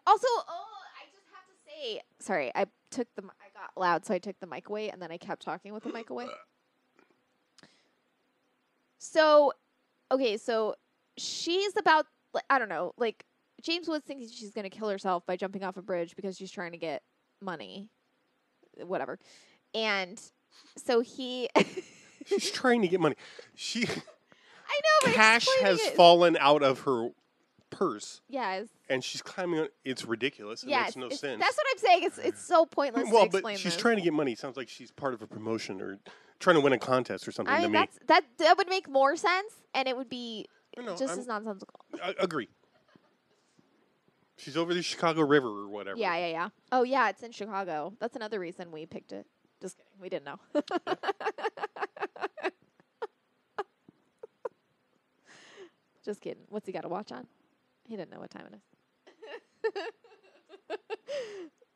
[0.08, 0.68] also, oh,
[1.02, 4.40] I just have to say, sorry, I took the, I got loud, so I took
[4.40, 6.28] the mic away, and then I kept talking with the mic away.
[8.98, 9.54] So,
[10.12, 10.76] okay, so
[11.18, 12.06] she's about,
[12.50, 13.26] I don't know, like
[13.62, 16.72] James Woods thinks she's gonna kill herself by jumping off a bridge because she's trying
[16.72, 17.02] to get
[17.42, 17.90] money,
[18.78, 19.20] whatever,
[19.74, 20.22] and
[20.78, 21.50] so he.
[22.26, 23.16] She's trying to get money.
[23.56, 23.88] She
[24.70, 25.14] I know.
[25.14, 27.10] cash has it- fallen out of her
[27.70, 28.68] purse, Yes.
[28.90, 29.60] and she's climbing.
[29.62, 30.64] on It's ridiculous.
[30.64, 30.88] It Yes.
[30.88, 31.40] makes no it's- sense.
[31.42, 32.04] That's what I'm saying.
[32.04, 33.78] It's it's so pointless well, to but she's this.
[33.78, 34.36] trying to get money.
[34.36, 36.00] Sounds like she's part of a promotion or
[36.40, 37.88] trying to win a contest or something I to mean, me.
[38.08, 41.80] that that would make more sense, and it would be no, just I'm- as nonsensical.
[42.02, 42.50] I agree.
[44.38, 45.98] She's over the Chicago River or whatever.
[46.00, 46.50] Yeah, yeah, yeah.
[46.72, 47.94] Oh, yeah, it's in Chicago.
[48.00, 49.28] That's another reason we picked it.
[49.62, 49.92] Just kidding.
[50.00, 50.40] We didn't know.
[56.10, 56.42] Just kidding.
[56.50, 57.28] What's he got to watch on?
[57.88, 59.84] He didn't know what time it is.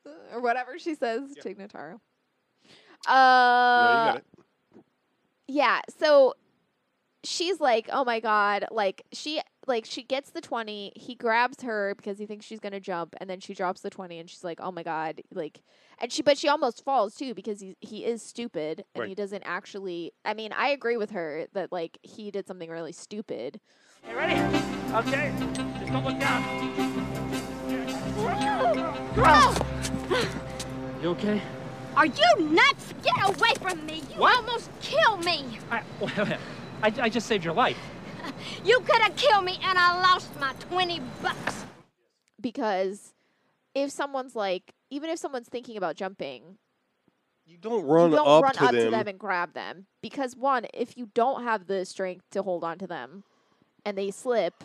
[0.33, 1.43] or whatever she says Yep.
[1.43, 1.99] to Notaro.
[3.75, 4.23] No, Uh, got
[5.47, 6.33] yeah so
[7.23, 11.93] she's like oh my god like she like she gets the 20 he grabs her
[11.95, 14.59] because he thinks she's gonna jump and then she drops the 20 and she's like
[14.61, 15.61] oh my god like
[15.99, 19.09] and she but she almost falls too because he he is stupid and Right.
[19.09, 22.91] he doesn't actually i mean i agree with her that like he did something really
[22.93, 23.59] stupid
[24.07, 24.35] You ready?
[24.93, 25.33] Okay.
[25.79, 26.43] Just don't look down.
[31.01, 31.41] You okay?
[31.95, 32.93] Are you nuts?
[33.03, 33.97] Get away from me!
[34.13, 34.35] You What?
[34.37, 35.59] almost killed me!
[35.69, 36.37] I, wait, wait.
[36.81, 37.77] I, I just saved your life.
[38.65, 41.65] You could have killed me and I lost my 20 bucks.
[42.39, 43.13] because
[43.75, 46.57] if someone's like even if someone's thinking about jumping
[47.45, 48.85] You don't run you don't up, run to, up them.
[48.85, 52.63] to them and grab them because one if you don't have the strength to hold
[52.63, 53.23] on to them
[53.85, 54.63] and they slip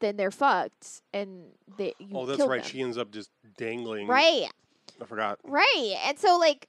[0.00, 1.44] then they're fucked and
[1.78, 2.62] they you oh, that's right.
[2.62, 2.70] them.
[2.70, 4.06] She ends up just dangling.
[4.06, 4.48] right
[5.00, 5.38] I forgot.
[5.44, 6.68] right and so like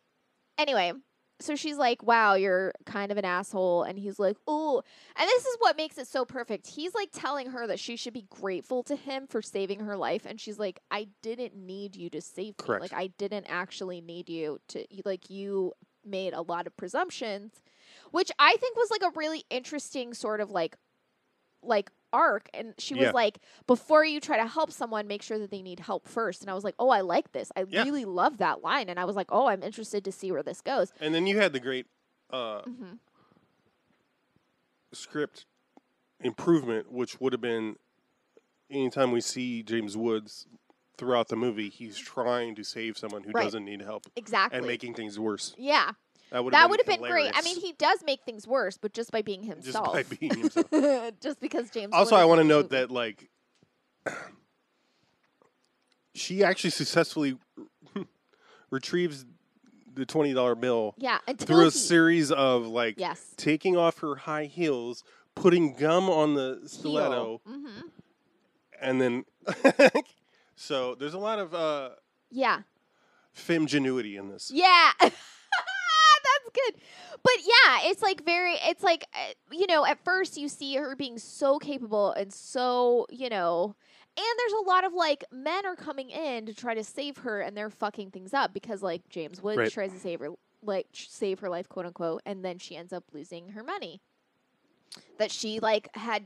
[0.57, 0.93] anyway
[1.39, 4.81] so she's like wow you're kind of an asshole and he's like oh
[5.17, 8.13] and this is what makes it so perfect he's like telling her that she should
[8.13, 12.09] be grateful to him for saving her life and she's like i didn't need you
[12.09, 15.73] to save me like i didn't actually need you to like you
[16.05, 17.51] made a lot of presumptions
[18.11, 20.77] which i think was like a really interesting sort of like
[21.65, 23.05] like arc and she Yeah.
[23.05, 26.41] was like before you try to help someone make sure that they need help first
[26.41, 27.83] and i was like oh i like this i Yeah.
[27.83, 30.61] really love that line and i was like oh i'm interested to see where this
[30.61, 31.87] goes And then you had the great
[32.31, 32.93] uh, hmm
[34.93, 35.45] script
[36.21, 37.75] improvement, which would have been
[38.71, 40.47] anytime we see James Woods
[40.97, 43.43] throughout the movie, he's trying to save someone who Right.
[43.43, 45.53] doesn't need help exactly and making things worse.
[45.57, 45.91] yeah
[46.31, 49.11] That would have have been great i mean he does make things worse but just
[49.11, 49.95] by being himself.
[49.95, 51.13] just by being himself.
[51.21, 53.29] just because james also, I want to note that like
[56.13, 57.37] she actually successfully
[58.69, 59.25] retrieves
[59.93, 64.15] the twenty dollar bill yeah through a he- series of like yes taking off her
[64.15, 65.03] high heels,
[65.35, 67.67] putting gum on the stiletto, hmm
[68.81, 69.23] and then
[70.55, 71.89] so there's a lot of uh
[72.29, 72.61] yeah
[73.35, 74.51] femgenuity in this.
[74.53, 74.91] Yeah.
[76.55, 76.75] Good.
[77.21, 80.95] But yeah, it's like very, it's like, uh, you know, at first you see her
[80.95, 83.75] being so capable and so, you know,
[84.17, 87.41] and there's a lot of like men are coming in to try to save her
[87.41, 89.71] and they're fucking things up because like James Woods Right.
[89.71, 90.29] tries to save her,
[90.63, 94.01] like save her life, quote unquote, and then she ends up losing her money
[95.17, 96.23] that she like had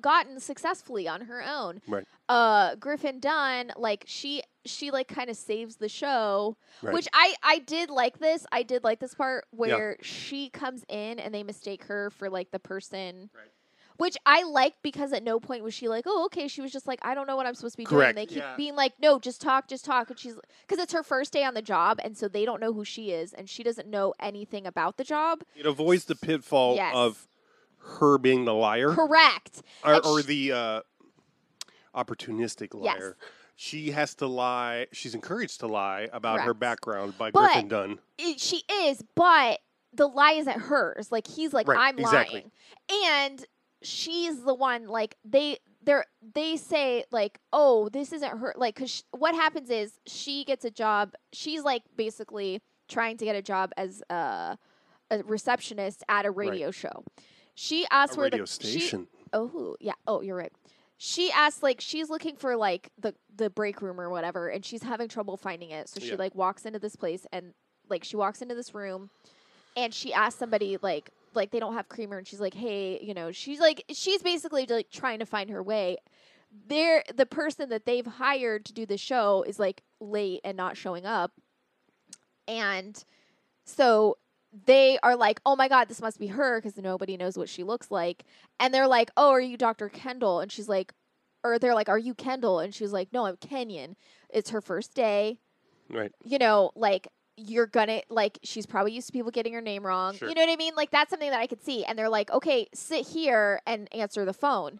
[0.00, 1.80] gotten successfully on her own.
[1.88, 2.04] Right.
[2.28, 6.94] Uh, Griffin Dunne, like she, she like kind of saves the show Right.
[6.94, 8.46] which I I did like this.
[8.52, 12.50] I did like this part where she comes in and they mistake her for like
[12.50, 13.30] the person.
[13.34, 13.44] Right.
[13.96, 16.86] Which I like because at no point was she like, "Oh, okay." She was just
[16.86, 18.16] like, "I don't know what I'm supposed to be Correct.
[18.16, 18.56] doing." And they keep Yeah.
[18.56, 20.36] being like, "No, just talk, just talk." And she's
[20.66, 23.10] because it's her first day on the job, and so they don't know who she
[23.10, 25.42] is, and she doesn't know anything about the job.
[25.54, 26.94] It avoids the pitfall Yes.
[26.96, 27.28] of
[27.98, 29.62] her being the liar Correct.
[29.84, 30.80] or, or the uh,
[31.94, 32.98] opportunistic Yes.
[33.00, 33.16] liar.
[33.56, 34.86] She has to lie.
[34.92, 37.98] She's encouraged to lie about her background by But- Griffin Dunne.
[38.18, 39.60] it, she is, but
[39.92, 41.12] the lie isn't hers.
[41.12, 42.46] Like he's like, Right, I'm exactly.
[42.90, 43.44] lying, and
[43.82, 44.86] she's the one.
[44.86, 46.00] Like they they
[46.34, 48.54] they say like, oh, this isn't her.
[48.56, 51.14] Like, cause sh- what happens is she gets a job.
[51.32, 54.56] She's like basically trying to get a job as a,
[55.10, 57.04] a receptionist at a radio show.
[57.54, 59.06] She asks A where the she- station.
[59.32, 59.92] Oh, yeah.
[60.06, 60.52] Oh, you're right.
[60.98, 64.82] She asked like she's looking for like the the break room or whatever, and she's
[64.82, 65.88] having trouble finding it.
[65.88, 66.16] So she Yeah.
[66.16, 67.54] like walks into this place and
[67.88, 69.08] like she walks into this room,
[69.76, 73.14] and she asks somebody like like they don't have creamer and she's like hey you
[73.14, 75.96] know she's like she's basically like trying to find her way
[76.66, 80.76] they're the person that they've hired to do the show is like late and not
[80.76, 81.30] showing up
[82.48, 83.04] and
[83.64, 84.16] so
[84.66, 87.62] they are like oh my god this must be her because nobody knows what she
[87.62, 88.24] looks like
[88.58, 90.92] and they're like oh are you dr kendall and she's like
[91.44, 93.94] or they're like are you kendall and she's like no i'm kenyon
[94.28, 95.38] it's her first day
[95.92, 96.12] Right.
[96.24, 100.14] you know, like you're gonna like she's probably used to people getting her name wrong.
[100.14, 100.28] Sure.
[100.28, 100.74] You know what I mean?
[100.76, 101.84] Like that's something that I could see.
[101.84, 104.78] And they're like, okay, sit here and answer the phone.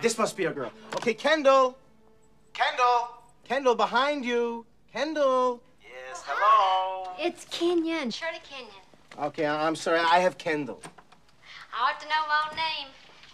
[0.00, 0.70] This must be a girl.
[0.96, 1.76] Okay, Kendall.
[2.52, 3.08] Kendall.
[3.44, 4.64] Kendall, behind you.
[4.92, 5.60] Kendall.
[5.82, 6.81] Yes, hello.
[7.22, 8.82] It's Kenyon, Shirlee Kenyon.
[9.16, 10.00] Okay, I- I'm sorry.
[10.00, 10.82] I have Kendall.
[11.72, 12.88] I ought to know my own name.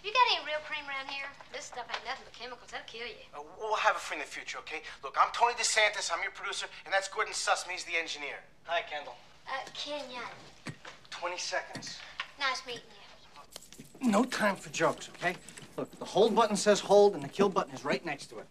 [0.05, 1.25] You got any real cream around here?
[1.55, 2.71] This stuff ain't nothing but chemicals.
[2.71, 3.15] That'll kill you.
[3.35, 4.83] Uh, we'll have a friend in the future, okay?
[5.03, 6.11] Look, I'm Tony DeSantis.
[6.13, 7.71] I'm your producer, and that's Gordon Sussman.
[7.71, 8.37] He's the engineer.
[8.65, 9.17] Hi, Kendall.
[9.49, 10.29] Uh, Kenyon.
[11.09, 11.97] 20 seconds.
[12.39, 12.83] Nice meeting
[14.03, 14.11] you.
[14.11, 15.35] No time for jokes, okay?
[15.79, 18.47] Look, the hold button says hold, and the kill button is right next to it.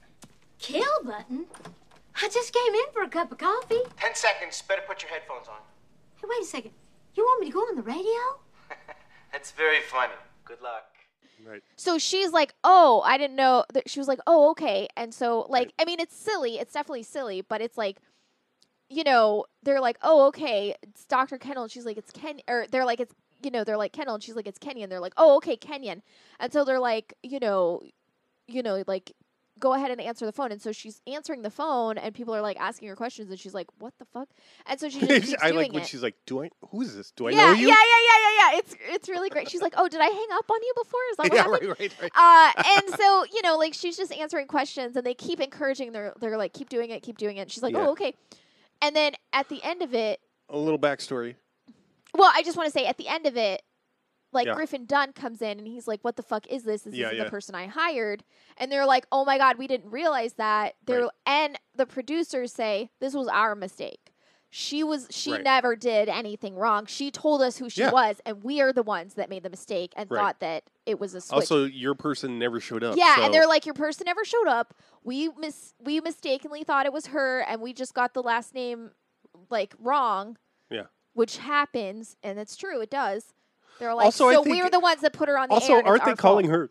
[0.57, 1.45] Kill button?
[2.21, 3.81] I just came in for a cup of coffee.
[3.99, 4.61] 10 seconds.
[4.67, 5.57] Better put your headphones on.
[6.15, 6.71] Hey, wait a second.
[7.15, 8.39] You want me to go on the radio?
[9.31, 10.13] That's very funny.
[10.45, 10.85] Good luck.
[11.45, 11.63] Right.
[11.75, 15.45] So she's like, "Oh, I didn't know." That she was like, "Oh, okay." And so,
[15.49, 16.57] like, I mean, it's silly.
[16.57, 17.97] It's definitely silly, but it's like,
[18.89, 21.37] you know, they're like, "Oh, okay, it's Dr.
[21.37, 24.15] Kendall." And she's like, "It's Ken," or they're like, "It's," you know, they're like Kendall,
[24.15, 26.01] and she's like, "It's Kenyon." They're like, "Oh, okay, Kenyon."
[26.39, 27.81] And so they're like, you know,
[28.47, 29.11] you know, like,
[29.59, 30.51] go ahead and answer the phone.
[30.51, 33.53] And so she's answering the phone, and people are like asking her questions, and she's
[33.53, 34.29] like, "What the fuck?"
[34.65, 35.87] And so she just keeps I doing like when it.
[35.87, 36.49] she's like, "Do I?
[36.69, 37.11] Who is this?
[37.11, 38.57] Do I yeah, know you?" yeah, yeah, yeah, yeah, yeah.
[38.59, 39.49] It's it's really great.
[39.49, 41.69] She's like, "Oh, did I hang up on you before?" Is that what yeah, happened?
[41.69, 42.55] right, right, right.
[42.57, 45.91] uh, and so you know, like she's just answering questions, and they keep encouraging.
[45.91, 47.41] They're they're like, keep doing it, keep doing it.
[47.41, 47.87] And she's like, Yeah.
[47.87, 48.13] oh, okay.
[48.81, 51.35] And then at the end of it, A little backstory.
[52.13, 53.61] well, I just want to say at the end of it,
[54.31, 54.53] like Yeah.
[54.55, 56.81] Griffin Dunne comes in and he's like, "What the fuck is this?
[56.83, 57.23] This Yeah, isn't yeah.
[57.25, 58.23] the person I hired."
[58.57, 61.11] And they're like, "Oh my god, we didn't realize that." They're Right.
[61.25, 64.13] and the producers say this was our mistake.
[64.49, 65.43] She was she Right.
[65.43, 66.85] never did anything wrong.
[66.85, 69.91] She told us who she was, and we are the ones that made the mistake
[69.97, 70.19] and Right.
[70.19, 71.33] thought that it was a switch.
[71.35, 72.95] Also, your person never showed up.
[72.97, 74.73] Yeah, so- and they're like, your person never showed up.
[75.03, 78.91] We mis we mistakenly thought it was her, and we just got the last name
[79.49, 80.37] like wrong,
[80.69, 80.85] yeah.
[81.13, 83.33] which happens, and it's true, it does.
[83.79, 85.73] They're like, Also, I so think- we're the ones that put her on the Also,
[85.73, 85.79] air.
[85.79, 86.69] and it's aren't they our calling fault." her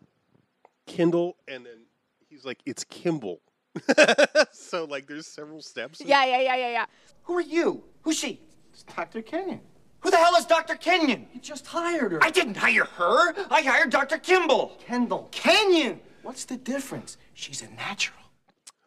[0.87, 1.37] Kindle?
[1.49, 1.87] And then
[2.29, 3.41] he's like, "It's Kimball."
[4.53, 6.01] so like, there's several steps.
[6.05, 6.87] Yeah, yeah, yeah, yeah, yeah.
[7.25, 7.85] Who are you?
[8.03, 8.41] Who's she?
[8.73, 9.23] It's Dr.
[9.23, 9.61] Kenyon.
[10.01, 10.75] Who the hell is Dr.
[10.77, 11.27] Kenyon?
[11.33, 12.23] You just hired her.
[12.23, 13.35] I didn't hire her.
[13.51, 14.19] I hired Dr.
[14.19, 14.77] Kimball.
[14.87, 15.29] Kendall.
[15.33, 16.01] Kenyon.
[16.23, 17.17] What's the difference?
[17.35, 18.19] She's a natural.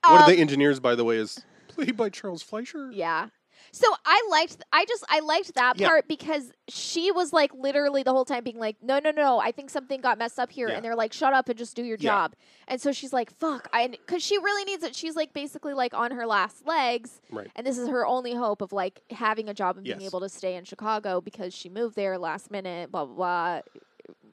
[0.05, 2.89] One of Um, the engineers, by the way, is played by Charles Fleischer.
[2.91, 3.29] Yeah.
[3.71, 5.87] So I liked, I just, I liked that Yeah.
[5.89, 9.51] part because she was like literally the whole time being like, no, no, no, I
[9.51, 10.75] think something got messed up here, Yeah.
[10.75, 12.09] and they're like, shut up and just do your Yeah.
[12.09, 12.35] job.
[12.67, 14.95] And so she's like, fuck, I, because she really needs it.
[14.95, 17.49] She's like basically like on her last legs, Right.
[17.55, 20.09] and this is her only hope of like having a job and being Yes.
[20.09, 23.61] able to stay in Chicago because she moved there last minute, blah blah blah.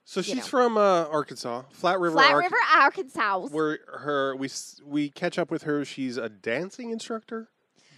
[0.08, 0.42] So she's know.
[0.42, 3.48] from uh, Arkansas, Flat River, Flat Ark- River, Arkansas.
[3.48, 5.84] Where her we s- we catch up with her.
[5.84, 7.48] She's a dancing instructor.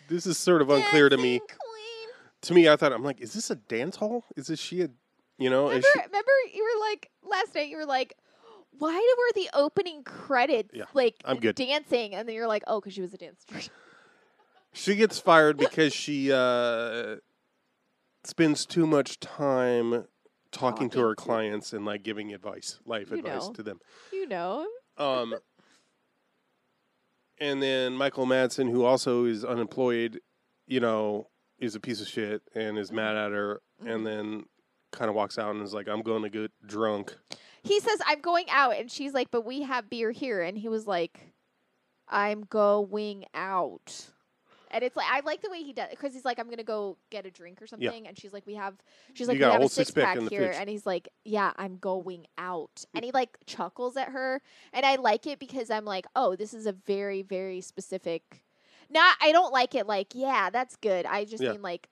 [0.09, 1.39] This is sort of unclear to me.
[1.39, 2.09] Queen.
[2.43, 4.25] To me, I thought I'm like, is this a dance hall?
[4.37, 4.89] Is this she a,
[5.39, 5.69] you know?
[5.69, 7.69] Is Remember, she, remember, you were like last night.
[7.69, 8.15] You were like,
[8.79, 11.57] "Why were the opening credits Yeah, like I'm good.
[11.57, 13.71] dancing?" And then you're like, "Oh, because she was a dancer."
[14.73, 17.17] she gets fired because she uh,
[18.25, 20.07] spends too much time
[20.53, 23.53] talking to her clients and like giving advice, life You advice know.
[23.55, 23.81] to them.
[24.13, 24.67] you know.
[24.97, 25.35] Um,
[27.41, 30.21] and then Michael Madsen, who also is unemployed,
[30.67, 33.91] you know, is a piece of shit and is mad at her, Mm-hmm.
[33.91, 34.45] and then
[34.91, 37.17] kind of walks out and is like, "I'm going to get drunk."
[37.63, 40.69] He says, "I'm going out," and she's like, "But we have beer here." And he
[40.69, 41.33] was like,
[42.09, 44.11] "I'm going out."
[44.71, 46.97] And it's like I like the way he does because he's like, "I'm gonna go
[47.11, 48.75] get a drink or something," and she's like, "We have,"
[49.15, 51.77] she's like, got "We have a six six-pack pack here," and he's like, "Yeah, I'm
[51.79, 56.07] going out," and he like chuckles at her, and I like it because I'm like,
[56.15, 58.45] "Oh, this is a very very specific."
[58.91, 61.05] Not, I don't like it like, yeah, that's good.
[61.07, 61.53] I just Yeah.
[61.53, 61.89] mean like.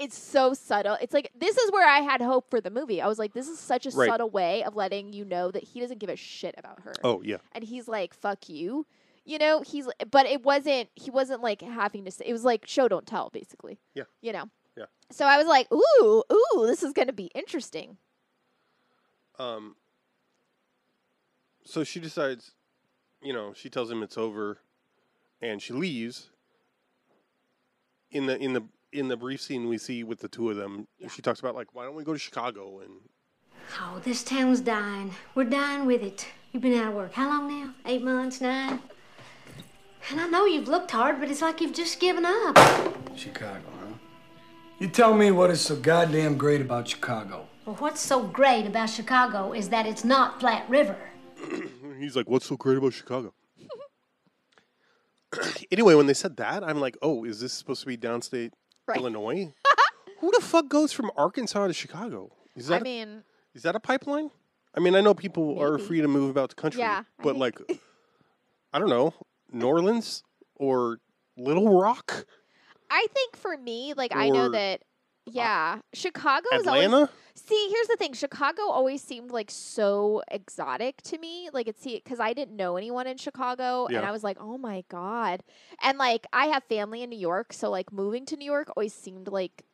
[0.00, 0.96] It's so subtle.
[1.02, 3.02] It's like this is where I had hope for the movie.
[3.02, 4.08] I was like, this is such a Right.
[4.08, 7.20] subtle way of letting you know that he doesn't give a shit about her Oh
[7.24, 8.86] yeah, and he's like fuck you
[9.28, 12.66] you know he's but it wasn't he wasn't like having to say it was like
[12.66, 14.04] show don't tell basically Yeah.
[14.22, 14.86] you know Yeah.
[15.10, 17.96] so i was like ooh ooh this is gonna be interesting
[19.38, 19.76] Um,
[21.64, 22.52] so she decides,
[23.22, 24.58] you know, she tells him it's over,
[25.40, 26.30] and she leaves.
[28.10, 30.88] In the in the in the brief scene we see with the two of them,
[30.98, 31.08] Yeah.
[31.08, 32.92] she talks about like, why don't we go to Chicago and
[33.80, 35.12] Oh, this town's dying.
[35.34, 36.26] We're dying with it.
[36.52, 37.74] You've been out of work how long now?
[37.84, 38.80] Eight months, nine?
[40.10, 42.56] And I know you've looked hard, but it's like you've just given up.
[43.16, 43.92] Chicago, huh?
[44.78, 47.46] You tell me what is so goddamn great about Chicago.
[47.66, 50.96] Well, what's so great about Chicago is that it's not Flat River.
[51.98, 53.34] He's like, "What's so great about Chicago?"
[55.72, 58.52] anyway, when they said that, I'm like, "Oh, is this supposed to be downstate
[58.86, 58.96] Right.
[58.98, 59.52] Illinois?
[60.20, 62.32] Who the fuck goes from Arkansas to Chicago?
[62.56, 63.22] Is that I a- mean,
[63.54, 64.30] is that a pipeline?
[64.74, 67.58] I mean, I know people are free to move about the country, Yeah, but like,
[68.72, 69.12] I don't know,
[69.50, 70.22] New Orleans
[70.56, 70.98] or
[71.36, 72.26] Little Rock,
[72.90, 74.80] I think for me, like I know Or, that.
[74.80, 74.84] Uh,
[75.30, 77.10] yeah, Chicago is always Atlanta.
[77.34, 78.14] See, here's the thing.
[78.14, 81.50] Chicago always seemed like so exotic to me.
[81.52, 84.08] Like it's because I didn't know anyone in Chicago, and Yeah.
[84.08, 85.42] I was like, oh my god.
[85.82, 88.94] And like I have family in New York, so like moving to New York always
[88.94, 89.64] seemed like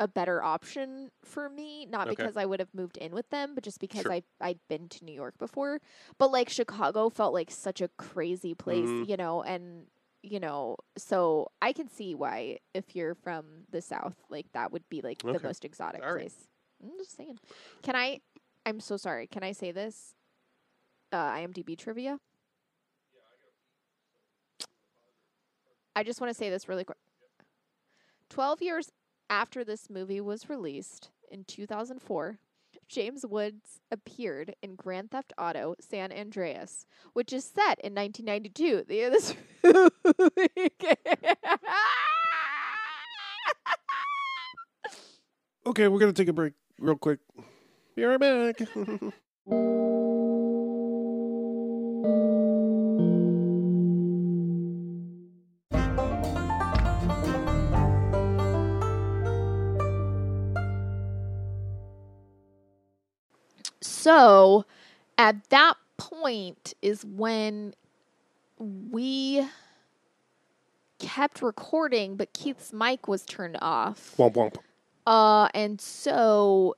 [0.00, 1.86] a better option for me.
[1.86, 2.16] Not Okay.
[2.16, 4.12] because I would have moved in with them, but just because Sure.
[4.12, 5.80] I I'd been to New York before.
[6.18, 9.08] But like Chicago felt like such a crazy place, Mhm.
[9.08, 9.86] you know, and
[10.22, 14.88] you know, so I can see why if you're from the South, like that would
[14.88, 16.22] be like the most exotic All right.
[16.22, 16.48] place.
[16.82, 17.38] I'm just saying.
[17.82, 18.20] Can I?
[18.66, 19.26] I'm so sorry.
[19.26, 20.14] Can I say this?
[21.12, 22.18] Uh, IMDb trivia.
[25.96, 26.98] I just want to say this really quick.
[28.28, 28.90] Twelve years
[29.30, 32.38] after this movie was released in 2004,
[32.88, 38.84] James Woods appeared in Grand Theft Auto San Andreas, which is set in 1992.
[38.88, 39.34] The this
[45.66, 47.20] Okay, we're gonna take a break real quick.
[47.96, 48.60] Be right back.
[64.14, 64.64] So,
[65.18, 67.74] at that point is when
[68.58, 69.44] we
[71.00, 74.14] kept recording, but Keith's mic was turned off.
[74.16, 74.56] womp womp.
[75.04, 76.76] Uh, and so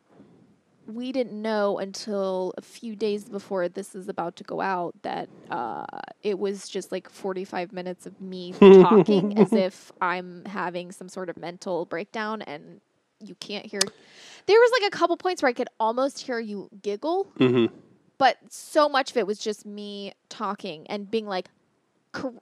[0.86, 5.28] we didn't know until a few days before this is about to go out that
[5.50, 5.84] uh,
[6.22, 11.28] it was just like 45 minutes of me talking as if I'm having some sort
[11.28, 12.80] of mental breakdown and
[13.22, 13.80] you can't hear.
[14.46, 17.74] There was like a couple points where I could almost hear you giggle, Mm-hmm.
[18.18, 21.48] but so much of it was just me talking and being like,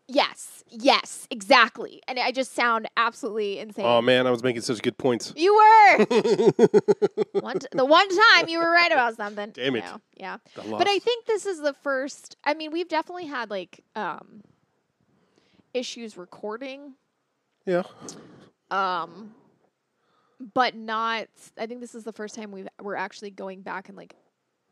[0.07, 2.01] yes, yes, exactly.
[2.07, 3.85] And I just sound absolutely insane.
[3.85, 5.33] Oh man, I was making such good points.
[5.37, 5.97] You were
[7.41, 9.51] one t- the one time you were right about something.
[9.55, 9.85] Damn it.
[9.85, 12.37] No, yeah, but I think this is the first.
[12.45, 14.43] I mean, we've definitely had like um
[15.73, 16.95] issues recording,
[17.67, 17.83] yeah.
[18.71, 19.35] um,
[20.55, 21.29] but not.
[21.59, 24.15] I think this is the first time we've we're actually going back and like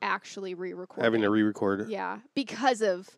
[0.01, 1.05] actually re-recording.
[1.05, 3.09] Having to re-record yeah, because of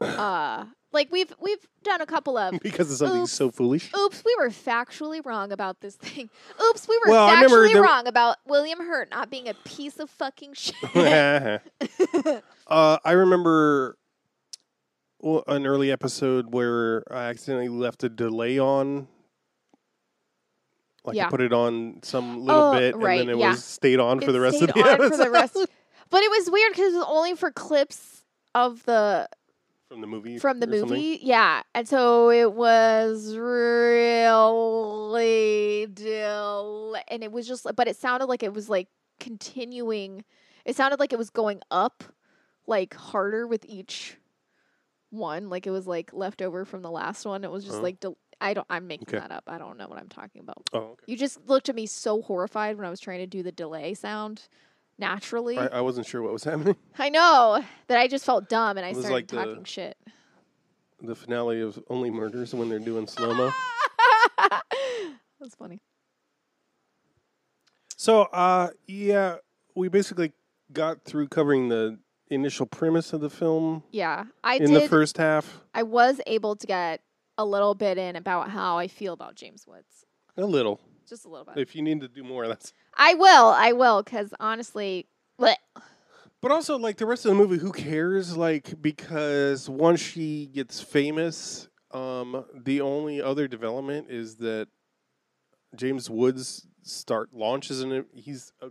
[0.00, 2.58] uh, like we've we've done a couple of.
[2.62, 3.32] because of something Oops.
[3.32, 3.92] so foolish.
[3.94, 6.28] Oops, we were factually wrong about this thing.
[6.62, 10.52] Oops, we were Well, factually wrong about William Hurt not being a piece of fucking
[10.54, 10.74] shit.
[12.66, 13.96] uh, I remember
[15.22, 19.08] an early episode where I accidentally left a delay on.
[21.06, 21.26] Like Yeah.
[21.26, 23.50] I put it on some little Oh, bit, right, and then it yeah.
[23.52, 25.56] was stayed on for It the rest of the on episode for the rest.
[26.10, 28.22] But it was weird because it was only for clips
[28.54, 29.28] of the
[29.88, 30.38] from the movie.
[30.38, 30.96] from the or something.
[30.98, 31.18] movie.
[31.22, 33.34] Yeah, and so it was
[34.46, 38.88] really del- and it was just, but it sounded like it was like
[39.20, 40.24] continuing.
[40.64, 42.04] It sounded like it was going up,
[42.66, 44.16] like harder with each
[45.10, 45.48] one.
[45.48, 47.44] Like it was like left over from the last one.
[47.44, 47.82] It was just Oh.
[47.82, 48.66] like del- I don't.
[48.68, 49.18] I'm making Okay.
[49.18, 49.44] that up.
[49.46, 50.68] I don't know what I'm talking about.
[50.72, 51.04] Oh, okay.
[51.06, 53.94] You just looked at me so horrified when I was trying to do the delay
[53.94, 54.48] sound
[54.98, 55.58] naturally.
[55.58, 56.76] I, I wasn't sure what was happening.
[56.98, 59.96] I know that I just felt dumb and I started like the- talking shit.
[61.02, 63.52] The finale of Only Murders when they're doing slow mo.
[65.40, 65.80] That's funny.
[67.96, 69.36] So, uh, yeah,
[69.74, 70.32] we basically
[70.72, 71.98] got through covering the
[72.30, 74.82] initial premise of the film Yeah, I in did.
[74.82, 75.60] the first half.
[75.74, 77.00] I was able to get
[77.38, 80.04] a little bit in about how I feel about James Woods,
[80.36, 80.80] A little.
[81.08, 81.58] just a little bit.
[81.58, 82.72] If you need to do more, that's.
[82.94, 83.46] I will.
[83.48, 85.06] I will, because honestly,
[85.40, 85.54] bleh.
[86.42, 88.36] But also, like the rest of the movie, who cares?
[88.36, 94.68] Like because once she gets famous, um, the only other development is that
[95.74, 98.68] James Woods start launches and he's a,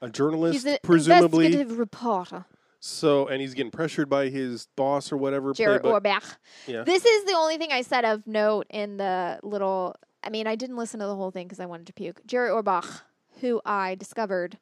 [0.00, 1.46] a journalist, he's an presumably.
[1.46, 2.44] investigative reporter,
[2.80, 5.52] So, and he's getting pressured by his boss or whatever.
[5.52, 6.36] Jerry Orbach.
[6.66, 6.82] Yeah.
[6.82, 10.54] This is the only thing I said of note in the little I mean, I
[10.54, 12.20] didn't listen to the whole thing because I wanted to puke.
[12.26, 13.02] Jerry Orbach,
[13.40, 14.58] who I discovered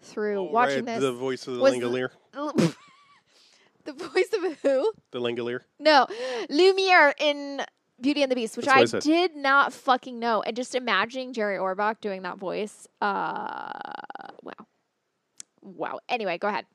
[0.00, 2.10] through Oh, watching right, this, the voice of the was the- Langolier.
[3.84, 4.92] the voice of who?
[5.10, 5.60] The Langolier.
[5.78, 6.06] No,
[6.48, 7.62] Lumiere in
[8.00, 10.42] Beauty and the Beast, which I I, did not fucking know.
[10.42, 13.72] And just imagining Jerry Orbach doing that voice, uh,
[14.42, 14.66] wow,
[15.60, 15.98] wow.
[16.08, 16.66] Anyway, go ahead.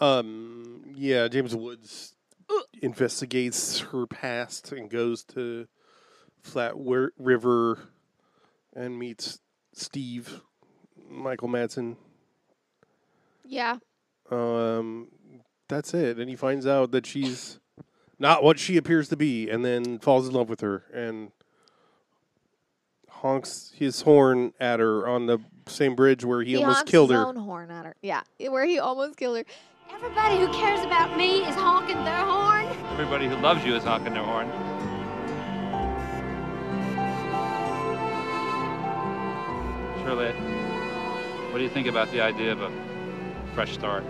[0.00, 0.94] Um.
[0.94, 2.14] Yeah, James Woods
[2.82, 5.66] investigates her past and goes to
[6.42, 7.78] Flat River
[8.74, 9.38] and meets
[9.72, 10.40] Steve,
[11.08, 11.96] Michael Madsen.
[13.44, 13.78] Yeah,
[14.30, 15.08] Um,
[15.68, 16.18] that's it.
[16.18, 17.58] And he finds out that she's
[18.18, 21.30] not what she appears to be, and then falls in love with her and
[23.08, 27.18] honks his horn at her on the same bridge where he, almost honks killed his
[27.18, 27.26] her.
[27.26, 27.96] own horn at her.
[28.02, 29.44] Yeah, where he almost killed her.
[29.90, 32.66] Everybody who cares about me is honking their horn.
[32.92, 34.48] Everybody who loves you is honking their horn.
[40.02, 40.34] Shirlee,
[41.50, 42.70] what do you think about the idea of a
[43.54, 44.04] fresh start?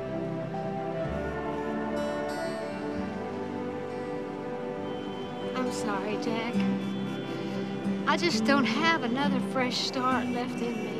[5.55, 6.55] I'm sorry, Jack.
[8.09, 10.98] I just don't have another fresh start left in me.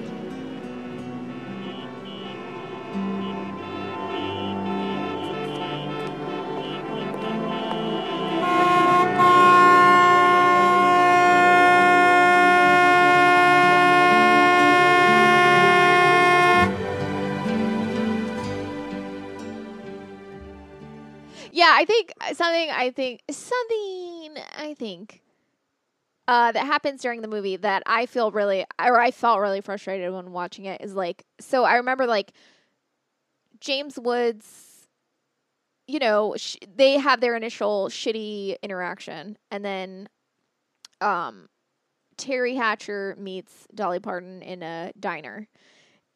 [22.33, 22.71] Something.
[22.71, 24.37] I think something.
[24.57, 25.23] I think
[26.27, 30.13] uh, that happens during the movie that I feel really, or I felt really frustrated
[30.13, 31.25] when watching it is like.
[31.41, 32.33] So I remember like
[33.61, 34.65] James Woods.
[35.87, 40.11] You know, sh- they have their initial shitty interaction, and then,
[41.01, 41.49] um,
[42.19, 45.49] Teri Hatcher meets Dolly Parton in a diner.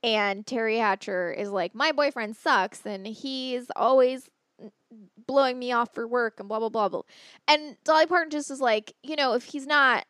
[0.02, 4.28] And Teri Hatcher is like, My boyfriend sucks, and he's always
[5.26, 7.02] blowing me off for work and blah blah blah blah.
[7.48, 10.04] And Dolly Parton just is like, you know, if he's not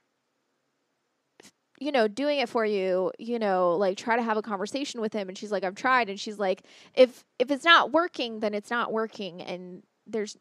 [1.83, 5.13] you know, doing it for you, you know, like try to have a conversation with
[5.13, 6.63] him and she's like, I've tried and she's like,
[6.95, 10.37] if if it's not working, then it's not working and there's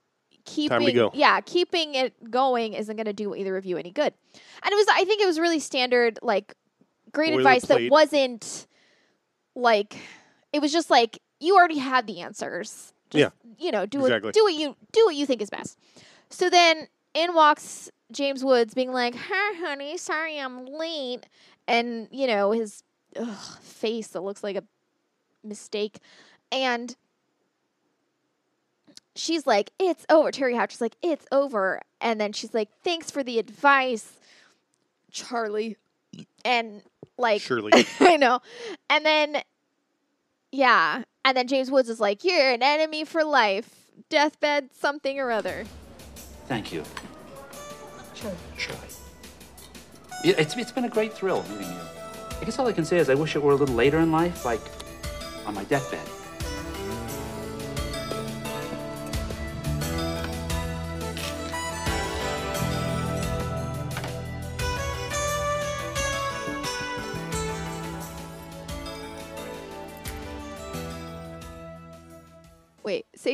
[0.46, 4.14] keeping yeah, keeping it going isn't gonna do either of you any good.
[4.64, 6.54] And it was I think it was really standard, like
[7.12, 8.68] great advice that wasn't
[9.56, 9.98] like
[10.54, 12.94] it was just like you already had the answers.
[13.12, 13.30] Just, Yeah.
[13.60, 14.28] You know, do Exactly.
[14.30, 15.78] what do what you do what you think is best.
[16.30, 21.28] So then in walks James Woods being like, Hi honey, sorry I'm late
[21.68, 22.84] and you know, his
[23.20, 24.64] ugh, face that looks like a
[25.44, 26.00] mistake.
[26.52, 26.96] And
[29.16, 30.32] she's like, It's over.
[30.32, 31.82] Teri Hatcher's like, It's over.
[32.00, 34.14] And then she's like, Thanks for the advice,
[35.12, 35.78] Charlie.
[36.44, 36.82] And
[37.18, 37.72] like Surely.
[38.00, 38.40] I know.
[38.90, 39.38] And then,
[40.52, 41.04] yeah.
[41.24, 43.70] And then James Woods is like, You're an enemy for life.
[44.10, 45.66] Deathbed, something or other.
[46.48, 46.84] Thank you.
[48.14, 48.34] Sure.
[48.58, 48.98] Shirlee.
[50.24, 51.80] Yeah, it's, it's been a great thrill meeting you.
[52.40, 54.12] I guess all I can say is I wish it were a little later in
[54.12, 54.62] life, like
[55.46, 56.08] on my deathbed.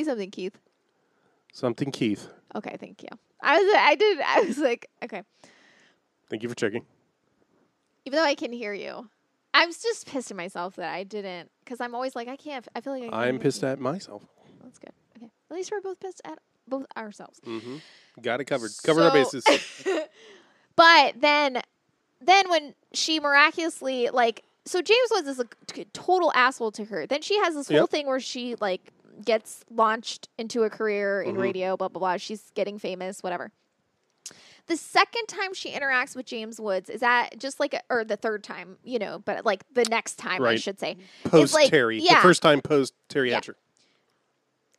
[0.08, 0.58] Something, Keith.
[1.54, 2.28] Something, Keith.
[2.56, 3.10] Okay, thank you.
[3.42, 5.24] I was, I did, I was like, okay.
[6.30, 6.86] Thank you for checking.
[8.06, 9.10] Even though I can hear you,
[9.54, 12.68] I was just pissed at myself that I didn't, because I'm always like, I can't,
[12.76, 14.24] I feel like I can't I'm pissed at myself.
[14.64, 14.92] That's good.
[15.18, 15.30] Okay.
[15.50, 17.40] At least we're both pissed at both ourselves.
[17.46, 17.78] Mm-hmm.
[18.22, 18.72] Got it covered.
[18.84, 19.46] Covered our bases.
[20.78, 21.62] But then,
[22.22, 27.08] then when she miraculously like, so James Woods is a t- total asshole to her.
[27.08, 28.94] Then she has this whole thing where she like
[29.26, 31.42] gets launched into a career in Mhm.
[31.42, 32.18] radio, blah blah blah.
[32.18, 33.52] She's getting famous, whatever.
[34.68, 38.18] The second time she interacts with James Woods is that just like, a, or the
[38.18, 40.98] third time, you know, but like the next time, I should say.
[41.24, 42.00] Post like- Teri.
[42.02, 42.16] yeah.
[42.16, 43.36] The first time post Teri Yeah.
[43.36, 43.56] Hatcher.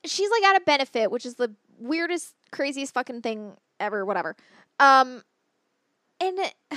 [0.04, 4.36] she's like at a benefit, which is the weirdest, craziest fucking thing ever, whatever.
[4.78, 5.22] Um,
[6.20, 6.54] and it-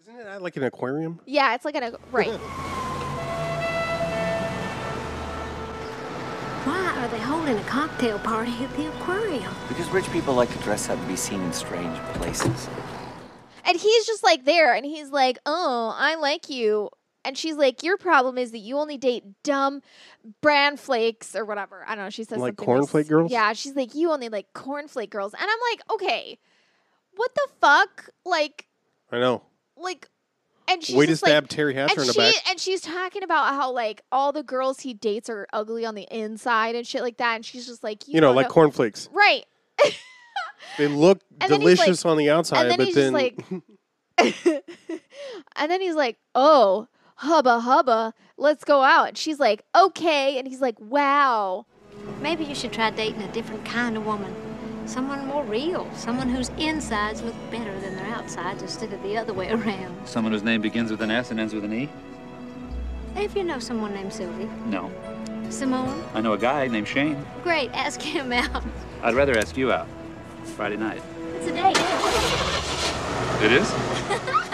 [0.00, 1.20] Isn't it like an aquarium?
[1.26, 2.40] yeah, it's like an right.
[7.42, 9.52] holding a cocktail party at the aquarium?
[9.66, 12.68] Because rich people like to dress up and be seen in strange places.
[13.64, 16.90] And he's just like there, and he's like, "Oh, I like you."
[17.24, 19.82] And she's like, "Your problem is that you only date dumb
[20.40, 22.10] bran flakes or whatever." I don't know.
[22.10, 23.32] She says Like cornflake girls?
[23.32, 26.38] Yeah, she's like, "You only like cornflake girls," and I'm like, "Okay,
[27.16, 28.10] what the fuck?
[28.24, 28.68] Like,
[29.10, 29.42] I know.
[29.76, 30.08] like,
[30.68, 32.34] and she's Way to just like, stab Teri Hatcher in the she back.
[32.48, 36.06] and she's talking about how like all the girls he dates are ugly on the
[36.10, 39.08] inside and shit like that, and she's just like, you, You know, don't like cornflakes.
[39.12, 39.44] right?
[40.78, 43.12] They look And then he's like- delicious on the outside, then but he's just then
[43.12, 43.36] like-
[45.56, 46.86] and then he's like, "Oh,
[47.16, 51.66] hubba hubba, let's go out." And she's like, "Okay," and he's like, "Wow."
[52.20, 54.34] Maybe you should try dating a different kind of woman.
[54.86, 55.88] Someone more real.
[55.94, 60.06] Someone whose insides look better than their outsides instead of the other way around.
[60.06, 61.88] Someone whose name begins with an S and ends with an E?
[63.16, 64.48] If you know someone named Sylvie.
[64.66, 64.90] No.
[65.50, 66.02] Simone?
[66.14, 67.24] I know a guy named Shane.
[67.42, 68.64] Great, ask him out.
[69.02, 69.86] I'd rather ask you out.
[70.56, 71.02] Friday night.
[71.36, 71.76] It's a date.
[73.44, 74.42] It is?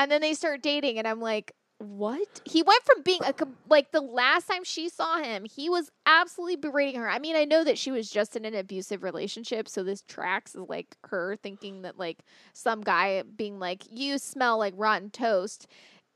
[0.00, 3.34] And then they start dating, and I'm like, "What?" He went from being a
[3.68, 7.08] like the last time she saw him, he was absolutely berating her.
[7.08, 10.54] I mean, I know that she was just in an abusive relationship, so this tracks
[10.54, 12.18] is like her thinking that like
[12.52, 15.66] some guy being like, "You smell like rotten toast,"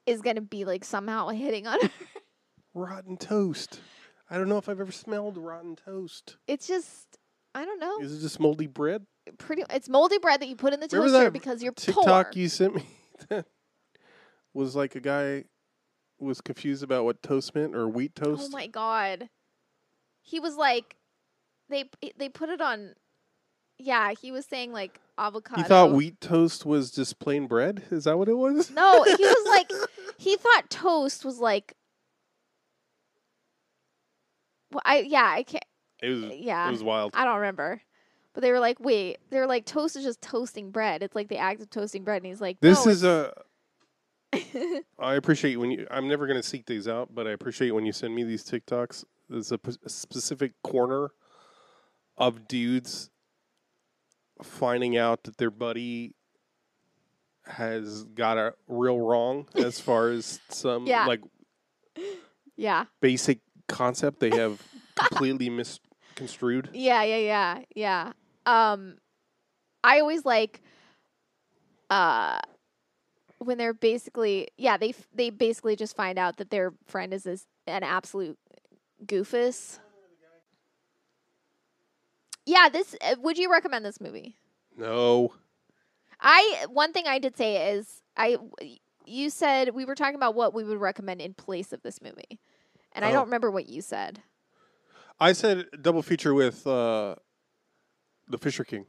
[0.06, 1.90] is gonna be like somehow hitting on her.
[2.74, 3.80] rotten toast.
[4.30, 6.38] I don't know if I've ever smelled rotten toast.
[6.48, 7.18] It's just,
[7.54, 8.00] I don't know.
[8.00, 9.06] Is it just moldy bread?
[9.38, 12.40] pretty it's moldy bread that you put in the Remember toaster because you're TikTok poor.
[12.40, 12.84] you sent me
[14.54, 15.44] was like a guy
[16.22, 18.42] was confused about what toast meant or wheat oh toast.
[18.46, 19.28] Oh my god.
[20.22, 20.96] He was like
[21.68, 21.84] they
[22.16, 22.94] they put it on
[23.78, 25.62] Yeah, he was saying like avocado.
[25.62, 27.82] he thought wheat toast was just plain bread.
[27.90, 28.70] Is that what it was?
[28.70, 29.70] No, he was like
[30.18, 31.74] he thought toast was like
[34.72, 35.64] well, I yeah, I can't
[36.02, 36.68] It was yeah.
[36.68, 37.12] It was wild.
[37.14, 37.82] I don't remember.
[38.34, 41.02] But they were like, wait, they were like, toast is just toasting bread.
[41.02, 42.22] It's like the act of toasting bread.
[42.22, 43.32] And he's like, This no, is a.
[44.98, 45.86] I appreciate when you.
[45.90, 48.42] I'm never going to seek these out, but I appreciate when you send me these
[48.44, 49.04] TikToks.
[49.28, 51.10] There's a, p- a specific corner
[52.18, 53.10] of dudes
[54.42, 56.14] finding out that their buddy
[57.46, 61.06] has got a real wrong as far as some Yeah.
[61.06, 61.20] like
[62.56, 62.84] yeah.
[63.00, 64.62] basic concept they have
[64.94, 66.70] completely misconstrued.
[66.74, 68.12] Yeah, yeah, yeah, yeah.
[68.46, 68.96] Um,
[69.82, 70.60] I always like,
[71.90, 72.38] uh,
[73.42, 77.46] when they're basically, yeah, they they basically just find out that their friend is this
[77.66, 78.38] an absolute
[79.04, 79.78] goofus.
[82.44, 82.96] Yeah, this.
[83.00, 84.36] Uh, would you recommend this movie?
[84.76, 85.32] No,
[86.20, 88.38] I one thing I did say is I.
[89.04, 92.38] You said we were talking about what we would recommend in place of this movie,
[92.92, 93.14] and I Oh.
[93.14, 94.22] don't remember what you said.
[95.18, 97.16] I said double feature with uh,
[98.28, 98.86] the Fisher King.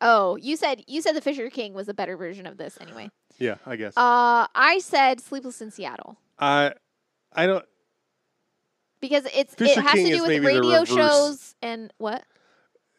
[0.00, 3.10] Oh, you said you said the Fisher King was a better version of this anyway.
[3.40, 3.96] Yeah, I guess.
[3.96, 6.72] Uh, I said Sleepless in Seattle I
[7.32, 7.64] I don't.
[9.00, 12.22] because it's Fisher it has King to do with radio shows and what?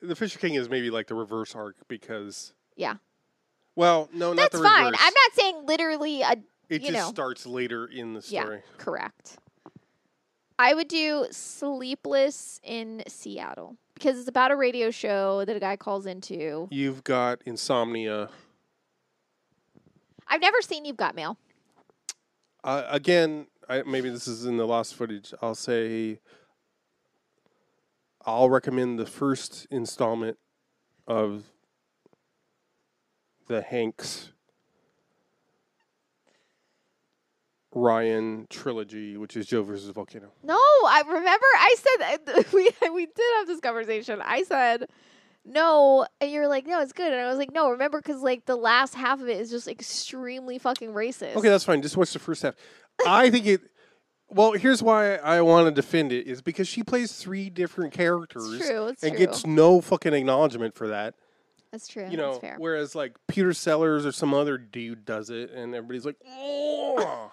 [0.02, 2.96] The Fisher King is maybe like the reverse arc because Yeah,
[3.76, 4.86] well, no, not that's fine.
[4.88, 6.36] I'm not saying literally a
[6.70, 7.08] It just know.
[7.10, 8.36] starts later in the story.
[8.36, 8.64] yeah, story.
[8.80, 9.38] correct.
[10.58, 15.76] I would do Sleepless in Seattle because it's about a radio show that a guy
[15.76, 16.68] calls into.
[16.72, 18.30] You've got insomnia.
[20.28, 21.38] I've never seen You've Got Mail.
[22.64, 25.34] Uh, again, I, maybe this is in the lost footage.
[25.42, 26.20] I'll say
[28.26, 30.38] I'll recommend the first installment
[31.08, 31.46] of
[33.48, 34.32] the Hanks
[37.74, 40.32] Ryan trilogy, which is Joe versus Volcano.
[40.44, 44.22] No, I remember I said we we did have this conversation.
[44.22, 44.88] I said
[45.46, 48.46] no, and you're like, no, it's good, and I was like, no, remember because like
[48.46, 51.36] the last half of it is just extremely fucking racist.
[51.36, 51.82] Okay, that's fine.
[51.82, 52.56] Just watch the first half.
[53.06, 53.62] I think it.
[54.30, 58.48] Well, here's why I want to defend it is because she plays three different characters
[58.62, 59.20] true, it's and true.
[59.26, 61.16] gets no fucking acknowledgement for that.
[61.72, 62.08] that's true.
[62.10, 62.56] You know, that's fair.
[62.58, 67.32] whereas like Peter Sellers or some other dude does it, and everybody's like, "Oh,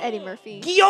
[0.00, 0.60] Eddie Murphy.
[0.62, 0.80] Eddie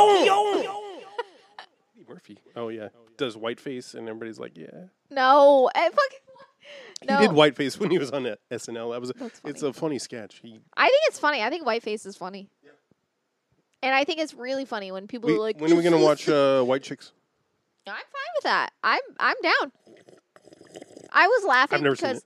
[2.09, 2.89] Murphy." Oh yeah,
[3.23, 6.19] does whiteface, and everybody's like, "Yeah." No, I fucking.
[7.05, 8.93] No, He did whiteface when he was on SNL.
[8.93, 10.39] That was That's it's a funny sketch.
[10.41, 11.43] He, I think it's funny.
[11.43, 12.49] I think Whiteface is funny.
[13.83, 15.99] And I think it's really funny when people we, are like, when are we gonna
[15.99, 17.13] watch uh, White Chicks?
[17.89, 18.71] I'm fine with that.
[18.85, 19.73] I'm I'm down.
[21.13, 22.25] I was laughing I've never seen because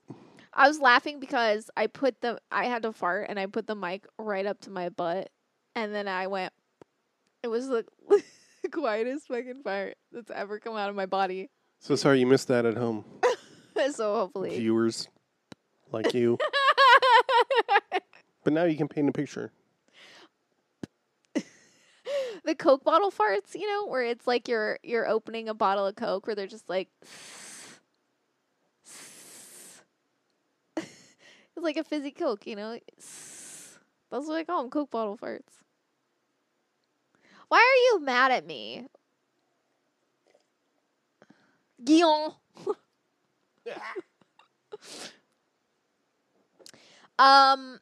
[0.53, 3.75] I was laughing because I put the I had to fart and I put the
[3.75, 5.31] mic right up to my butt
[5.75, 6.53] and then I went
[7.43, 7.85] it was the
[8.67, 11.51] the quietest fucking fart that's ever come out of my body.
[11.79, 13.05] So sorry you missed that at home.
[13.93, 15.09] so hopefully Viewers
[15.93, 16.39] like you.
[18.45, 19.53] but now you can paint a picture.
[22.45, 25.95] the Coke bottle farts, you know, where it's like you're you're opening a bottle of
[25.95, 26.89] Coke where they're just like
[30.77, 32.79] It's like a fizzy Coke, you know?
[34.11, 35.66] That's what I call them, Coke bottle farts.
[37.49, 38.87] Why are you mad at me?
[41.85, 42.35] Guillaume.
[47.19, 47.81] um,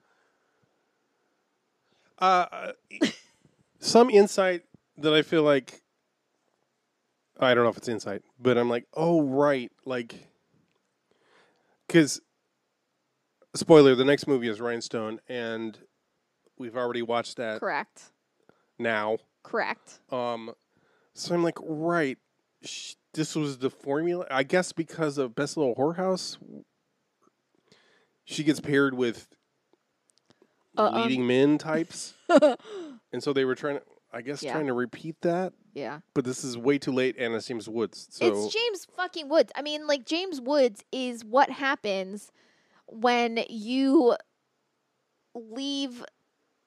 [2.19, 2.73] Uh, uh,
[3.81, 4.63] some insight
[4.97, 5.83] that I feel like
[7.39, 10.15] I don't know if it's insight, but I'm like, oh right, like
[11.87, 12.21] because
[13.55, 15.77] spoiler, the next movie is Rhinestone, and
[16.57, 18.13] we've already watched that correct.
[18.79, 19.19] now.
[19.45, 20.01] Correct.
[20.11, 20.53] Um,
[21.15, 22.19] so I'm like, right,
[22.65, 24.27] sh- this was the formula.
[24.31, 26.37] I guess because of Best Little Whorehouse,
[28.25, 29.29] she gets paired with
[30.77, 31.03] Uh-uh.
[31.05, 32.15] leading men types,
[33.13, 33.83] and so they were trying to,
[34.13, 34.53] I guess, Yeah.
[34.53, 35.53] trying to repeat that.
[35.75, 36.01] Yeah.
[36.15, 38.09] But this is way too late, and it seems Woods.
[38.11, 39.53] So It's James fucking Woods.
[39.55, 42.33] I mean, like James Woods is what happens
[42.87, 44.17] when you
[45.35, 46.05] leave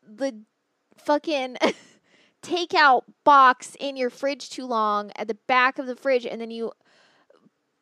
[0.07, 0.41] the
[0.97, 1.57] fucking
[2.47, 6.51] takeout box in your fridge too long at the back of the fridge and then
[6.51, 6.71] you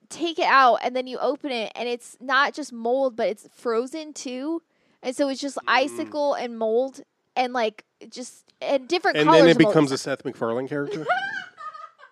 [0.09, 3.47] take it out and then you open it and it's not just mold but it's
[3.53, 4.61] frozen too.
[5.03, 5.61] And so it's just mm.
[5.68, 7.01] icicle and mold
[7.36, 9.41] and like just and different colors.
[9.41, 11.05] and then it becomes a Seth MacFarlane character,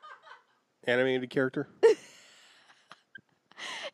[0.86, 1.68] animated character.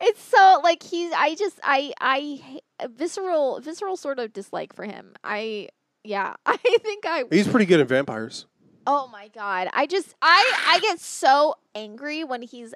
[0.02, 1.12] It's so like he's.
[1.14, 1.60] I just.
[1.64, 1.94] I.
[2.00, 3.60] I visceral.
[3.60, 5.14] Visceral sort of dislike for him.
[5.24, 5.70] I.
[6.04, 6.36] Yeah.
[6.46, 7.24] I think I.
[7.32, 8.46] He's pretty good at vampires.
[8.88, 9.68] Oh my god.
[9.74, 10.16] I just.
[10.22, 10.54] I.
[10.68, 12.74] I get so angry when he's.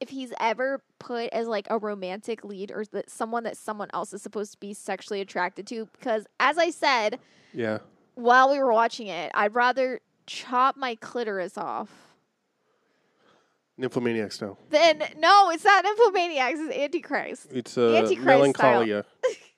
[0.00, 4.12] If he's ever put as like a romantic lead or that someone that someone else
[4.12, 7.20] is supposed to be sexually attracted to, because as I said
[7.54, 7.78] Yeah.
[8.16, 11.88] while we were watching it, I'd rather chop my clitoris off.
[13.78, 14.58] Nymphomaniac style.
[14.70, 16.66] Then no, it's not Nymphomaniacs.
[16.68, 17.46] It's Antichrist.
[17.52, 19.04] It's uh, Antichrist Melancholia.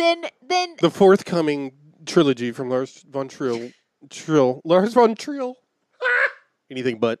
[0.00, 1.72] Then then the forthcoming
[2.06, 3.70] trilogy from Lars von Trill.
[4.08, 4.62] Trill.
[4.64, 5.56] Lars von Trill.
[6.70, 7.20] Anything but.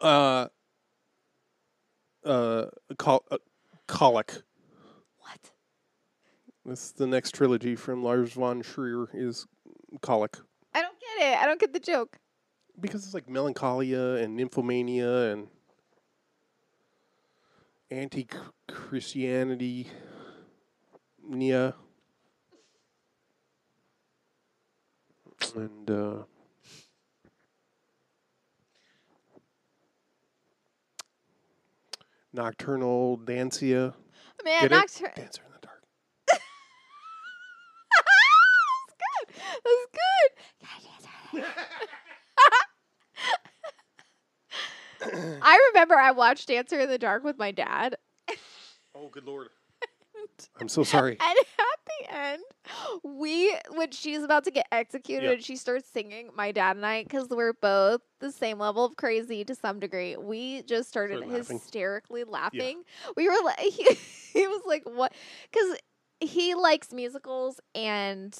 [0.00, 0.46] Uh.
[2.24, 2.66] Uh.
[2.96, 3.38] Col- uh
[3.88, 4.34] colic.
[5.18, 5.50] what?
[6.64, 9.46] This the next trilogy from Lars von Trier is
[10.00, 10.36] colic
[10.74, 11.38] I don't get it.
[11.38, 12.18] I don't get the joke.
[12.78, 15.48] because it's like melancholia and nymphomania and
[17.90, 18.28] anti
[18.68, 19.88] Christianity.
[21.30, 21.72] Yeah.
[25.54, 26.22] And uh
[32.32, 33.94] Nocturnal Dancia.
[34.44, 35.02] Man, Get it?
[35.16, 35.82] Dancer in the dark.
[36.30, 36.42] That's
[38.92, 39.38] good.
[40.60, 40.86] That's
[41.32, 41.44] good.
[45.42, 47.96] I remember I watched Dancer in the Dark with my dad,
[48.98, 49.48] Oh, good lord.
[50.58, 51.12] I'm so sorry.
[51.20, 52.42] and at the end,
[53.02, 55.32] we when she's about to get executed Yeah.
[55.32, 58.96] and she starts singing, my dad and I, because we're both the same level of
[58.96, 61.58] crazy to some degree, we just started laughing.
[61.58, 62.82] hysterically laughing.
[63.16, 63.86] We were like, he,
[64.32, 65.12] he was like, "What?"
[65.50, 65.78] Because
[66.20, 68.36] he likes musicals and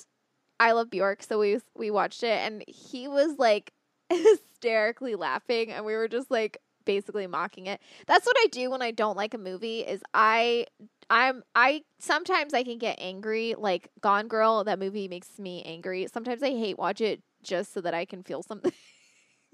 [0.58, 3.72] I love Bjork, so we we watched it, and he was like
[4.10, 7.80] hysterically laughing, and we were just like basically mocking it.
[8.06, 9.80] That's what I do when I don't like a movie.
[9.80, 10.66] Is I
[11.08, 13.54] I'm I sometimes I can get angry.
[13.56, 16.06] Like Gone Girl, that movie makes me angry.
[16.12, 18.72] Sometimes I hate watch it just so that I can feel something.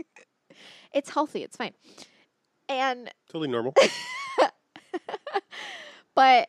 [0.92, 1.42] it's healthy.
[1.42, 1.72] It's fine.
[2.68, 3.74] And Totally normal.
[6.14, 6.48] but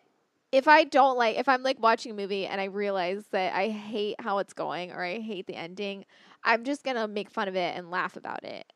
[0.51, 3.69] if I don't like, if I'm like watching a movie and I realize that I
[3.69, 6.05] hate how it's going or I hate the ending,
[6.43, 8.71] I'm just gonna make fun of it and laugh about it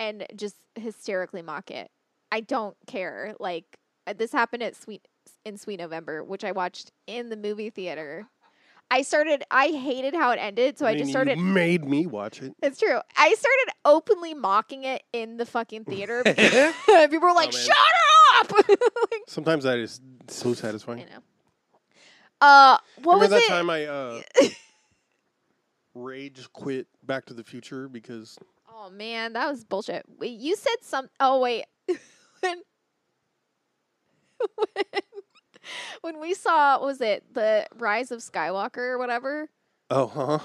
[0.00, 1.90] and just hysterically mock it.
[2.30, 3.34] I don't care.
[3.38, 5.06] Like uh, this happened at Sweet
[5.44, 8.26] in Sweet November, which I watched in the movie theater.
[8.90, 9.44] I started.
[9.50, 11.38] I hated how it ended, so I, mean, just you started.
[11.38, 12.54] made me watch it.
[12.62, 12.98] It's true.
[13.16, 16.22] I started openly mocking it in the fucking theater.
[16.24, 17.76] People were like, Oh, "Shut
[18.40, 21.00] up!" like, Sometimes that is so I satisfying.
[21.00, 21.22] know.
[22.40, 23.48] Uh, what Remember was that it?
[23.48, 24.22] time I uh,
[25.94, 28.38] rage quit Back to the Future because
[28.72, 30.04] Oh man, that was bullshit.
[30.18, 31.08] Wait, you said some.
[31.20, 31.64] Oh wait,
[32.40, 32.62] when
[34.56, 34.84] when
[36.00, 39.48] when we saw what was it the Rise of Skywalker or whatever,
[39.90, 40.38] oh huh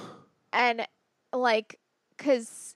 [0.51, 0.87] and
[1.33, 1.79] like,
[2.17, 2.75] cause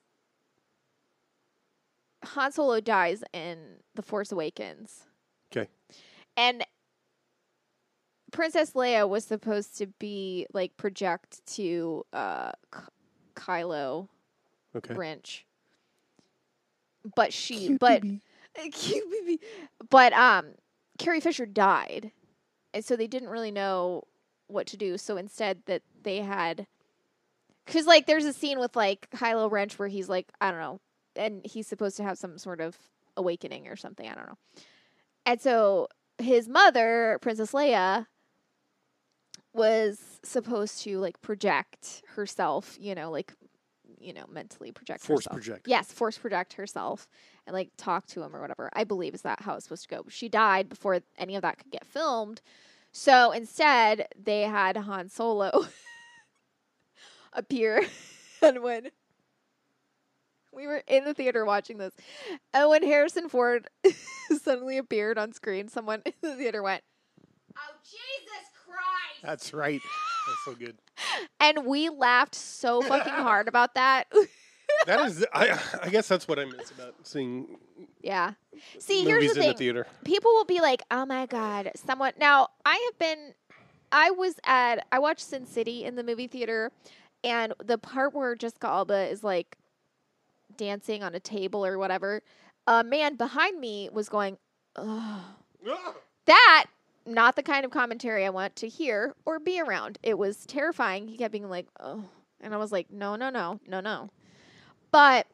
[2.23, 3.57] Han Solo dies in
[3.95, 5.05] The Force Awakens,
[5.51, 5.69] okay.
[6.35, 6.63] And
[8.31, 12.81] Princess Leia was supposed to be like project to uh K-
[13.35, 14.09] Kylo
[14.75, 14.93] okay.
[14.93, 15.45] Wrench.
[17.15, 18.01] But she, but
[18.71, 19.39] cute baby.
[19.89, 20.47] But um,
[20.97, 22.11] Carrie Fisher died,
[22.77, 24.03] and so they didn't really know
[24.45, 24.99] what to do.
[24.99, 26.67] So instead, that they had,
[27.65, 30.79] because like there's a scene with like Kylo Wrench where he's like I don't know,
[31.15, 32.77] and he's supposed to have some sort of
[33.17, 34.07] awakening or something.
[34.07, 34.37] I don't know.
[35.25, 35.87] And so
[36.19, 38.05] his mother, Princess Leia,
[39.53, 43.33] was supposed to like project herself, you know, like
[43.99, 45.33] you know, mentally project Force herself.
[45.33, 45.67] project.
[45.67, 47.07] Yes, force project herself
[47.47, 48.69] and like talk to him or whatever.
[48.73, 50.03] I believe is that how it's supposed to go.
[50.09, 52.43] She died before any of that could get filmed.
[52.97, 55.67] So instead, they had Han Solo
[57.31, 57.85] appear
[58.41, 58.89] and when
[60.51, 61.93] we were in the theater watching this,
[62.55, 63.69] and when Harrison Ford
[64.41, 66.81] suddenly appeared on screen, someone in the theater went,
[67.55, 69.81] "Oh Jesus Christ!" That's right.
[70.27, 70.79] That's so good.
[71.39, 74.07] and we laughed so fucking hard about that.
[74.87, 77.57] That is, I, I guess that's what I miss about seeing
[78.01, 78.33] yeah.
[78.79, 79.51] See, here's the in thing.
[79.51, 79.87] the theater.
[80.05, 83.33] people will be like, "Oh my god, someone." Now, I have been
[83.91, 86.71] I was at I watched Sin City in the movie theater
[87.21, 89.57] and the part where Jessica Alba is like
[90.55, 92.23] dancing on a table or whatever,
[92.65, 94.37] a man behind me was going,
[94.75, 95.21] "Ugh."
[96.25, 96.65] That
[97.05, 99.97] not the kind of commentary I want to hear or be around.
[100.03, 101.07] It was terrifying.
[101.09, 102.05] He kept being like, "Oh."
[102.39, 103.59] And I was like, "No, no, no.
[103.67, 104.11] No, no."
[104.91, 105.27] But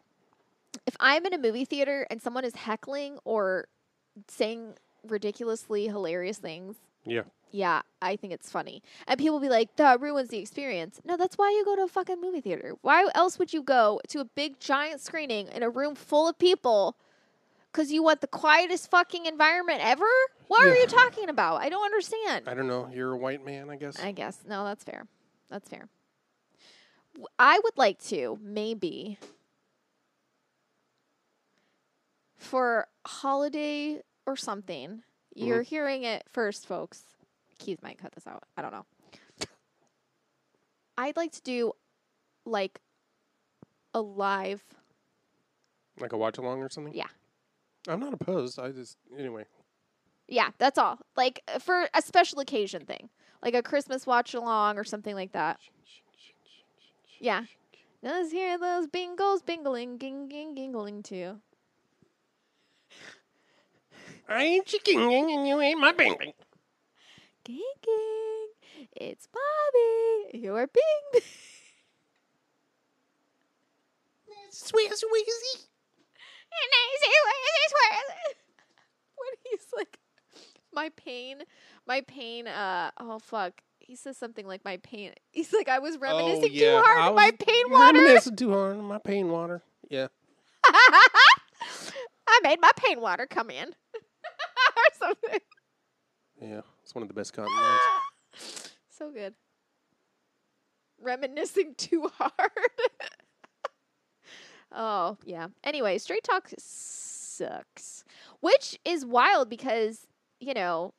[0.88, 3.68] if I'm in a movie theater and someone is heckling or
[4.28, 4.74] saying
[5.08, 6.76] ridiculously hilarious things,
[7.06, 7.24] Yeah.
[7.52, 8.82] yeah, I think it's funny.
[9.08, 11.00] And people be like, that ruins the experience.
[11.06, 12.74] No, that's why you go to a fucking movie theater.
[12.82, 16.38] Why else would you go to a big giant screening in a room full of
[16.38, 16.96] people?
[17.72, 20.06] Because you want the quietest fucking environment ever?
[20.48, 21.56] What are you talking about?
[21.62, 22.48] I don't understand.
[22.48, 22.88] I don't know.
[22.94, 24.00] You're a white man, I guess.
[24.00, 24.38] I guess.
[24.48, 25.08] No, that's fair.
[25.50, 25.88] That's fair.
[27.16, 29.18] W- I would like to, maybe,
[32.44, 35.02] for holiday or something.
[35.36, 35.76] You're mm-hmm.
[35.76, 37.04] hearing it first, folks.
[37.58, 38.44] Keith might cut this out.
[38.58, 38.86] I don't know.
[40.98, 41.74] I'd like to do
[42.46, 42.80] like
[43.94, 44.62] a live.
[46.00, 46.94] like a watch along or something?
[46.94, 47.08] Yeah.
[47.88, 48.60] I'm not opposed.
[48.60, 49.46] I just, anyway.
[50.28, 51.00] Yeah, that's all.
[51.18, 53.10] Like for a special occasion thing,
[53.42, 55.60] like a Christmas watch along or something like that.
[57.20, 57.44] Yeah.
[58.02, 61.40] Let's hear those bingles bingling, ging, ging, gingling too.
[64.28, 66.34] I ain't chicken and you ain't my bing.
[67.44, 68.48] Ging, ging.
[68.96, 71.22] It's Bobby, your bing.
[74.52, 75.66] Sweet, sweezy.
[79.18, 79.98] when he's like,
[80.74, 81.44] my pain,
[81.88, 82.48] my pain.
[82.48, 83.62] Uh oh fuck.
[83.80, 85.12] He says something like my pain.
[85.32, 86.72] He's like, I was reminiscing oh, yeah.
[86.72, 88.00] too hard I of my pain water.
[88.00, 89.62] Reminiscing too hard of my pain water.
[89.90, 90.08] Yeah.
[90.66, 93.74] I made my pain water come in.
[95.06, 95.40] Something.
[96.42, 96.62] Yeah.
[96.84, 98.70] It's one of the best cotton lines.
[98.96, 99.34] So good.
[101.02, 102.32] Reminiscing too hard.
[104.72, 105.48] oh, yeah.
[105.64, 108.04] Anyway, Straight Talk sucks.
[108.40, 110.08] Which is wild because,
[110.40, 110.94] you know.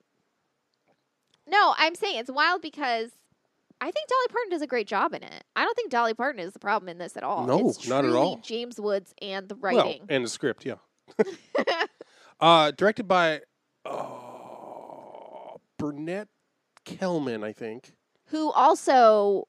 [1.49, 3.11] No, I'm saying it's wild because
[3.81, 5.45] I think Dolly Parton does a great job in it.
[5.55, 7.47] I don't think Dolly Parton is the problem in this at all.
[7.47, 8.39] No, it's not at all.
[8.39, 10.03] James Woods and the Well, writing.
[10.09, 10.77] and the script, yeah.
[12.41, 13.41] uh, directed by
[13.85, 16.29] uh, Barnet
[16.85, 17.95] Kellman, I think.
[18.27, 19.49] who also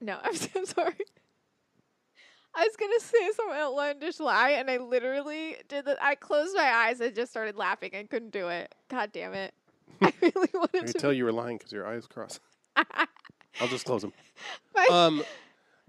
[0.00, 0.94] no i'm, I'm sorry
[2.54, 6.64] i was gonna say some outlandish lie and i literally did that i closed my
[6.68, 9.52] eyes and just started laughing i couldn't do it god damn it
[10.02, 12.40] i really wanted can to tell you were lying because your eyes crossed.
[12.76, 14.12] I'll just close them.
[14.74, 15.22] My- Um,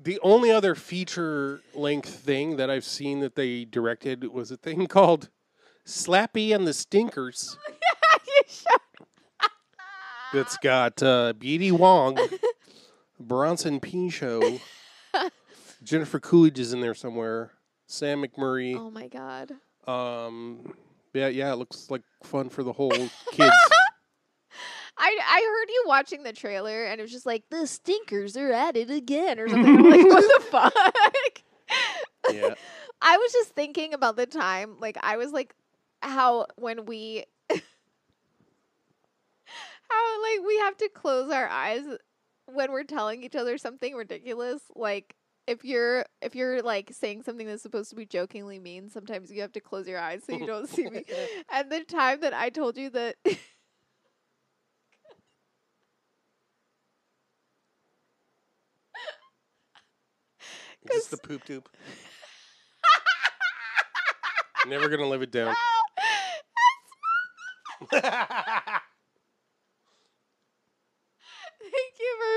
[0.04, 4.88] the only other feature length thing that I've seen that they directed was a thing
[4.88, 5.30] called
[5.92, 7.58] Slappy and the Stinkers.
[10.34, 11.74] That's got uh, B.D.
[11.74, 12.18] Wong,
[13.20, 14.62] Bronson Pinchot,
[15.84, 17.52] Jennifer Coolidge is in there somewhere,
[17.88, 18.78] Sam McMurray.
[18.78, 19.52] oh my god
[19.86, 20.74] Um,
[21.14, 23.12] yeah, yeah, it looks like fun for the whole kids.
[24.98, 28.54] I, I heard you watching the trailer and it was just like the stinkers are
[28.54, 29.78] at it again or something.
[29.80, 30.74] I'm like, what the fuck?
[32.34, 32.54] yeah,
[33.02, 35.54] I was just thinking about the time, like I was like,
[36.02, 37.60] how when we, how
[40.24, 41.84] like we have to close our eyes
[42.46, 44.62] when we're telling each other something ridiculous.
[44.76, 45.16] Like
[45.48, 49.42] if you're if you're like saying something that's supposed to be jokingly mean, sometimes you
[49.42, 51.04] have to close your eyes so you don't see me.
[51.52, 53.16] And the time that I told you that.
[53.26, 53.38] is
[60.86, 61.68] this the poop tube?
[64.68, 65.56] Never gonna live it down.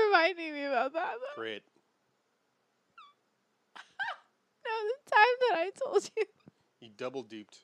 [0.07, 1.13] reminding me about that.
[1.19, 1.41] though.
[1.41, 1.63] Great.
[4.65, 6.23] No, the time that I told you.
[6.79, 7.59] He double duped.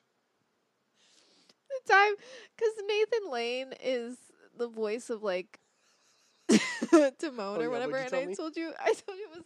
[1.68, 2.14] The time,
[2.56, 4.16] because Nathan Lane is
[4.56, 5.58] the voice of like
[6.48, 8.34] Timon Oh, or yeah, whatever, and I me?
[8.34, 9.44] told you, I told you it was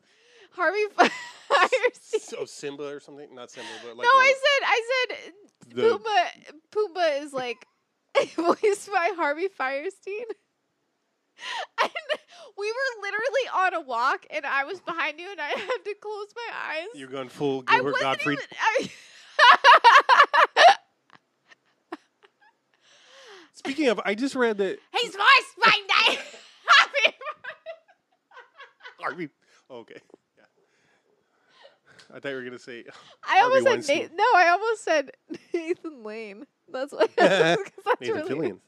[0.52, 2.20] Harvey Fierstein.
[2.20, 3.34] So Simba or something?
[3.34, 5.32] Not Simba, but like no, I said, I said,
[5.74, 6.60] Pumbaa.
[6.72, 7.66] Pumbaa is like
[8.36, 10.24] voiced by Harvey Fierstein.
[11.82, 11.90] And
[12.56, 15.94] we were literally on a walk, and I was behind you, and I had to
[16.00, 16.86] close my eyes.
[16.94, 18.38] You're going full Gilbert Gottfried.
[18.38, 18.46] even.
[18.58, 18.88] I,
[23.52, 25.72] Speaking of, I just read that He's voiced by.
[26.68, 27.16] Harvey.
[28.98, 29.28] Harvey.
[29.70, 30.00] Okay.
[32.10, 32.16] Yeah.
[32.16, 32.84] I thought you were gonna say.
[33.28, 33.98] I almost said Weinstein.
[33.98, 34.16] Nathan.
[34.16, 35.10] No, I almost said
[35.54, 36.46] Nathan Lane.
[36.72, 37.10] That's what.
[37.16, 37.62] that's
[38.00, 38.58] Nathan really- Fillion.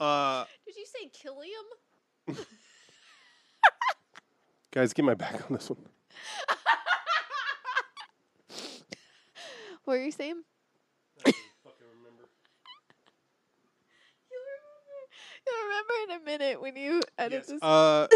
[0.00, 1.64] Uh, Did you say Killiam?
[4.70, 5.78] guys, get my back on this one.
[9.84, 10.42] What were you saying?
[11.26, 11.34] You'll
[11.96, 12.28] remember
[15.46, 17.62] you'll remember in a minute when you edit this.
[17.62, 18.06] Uh,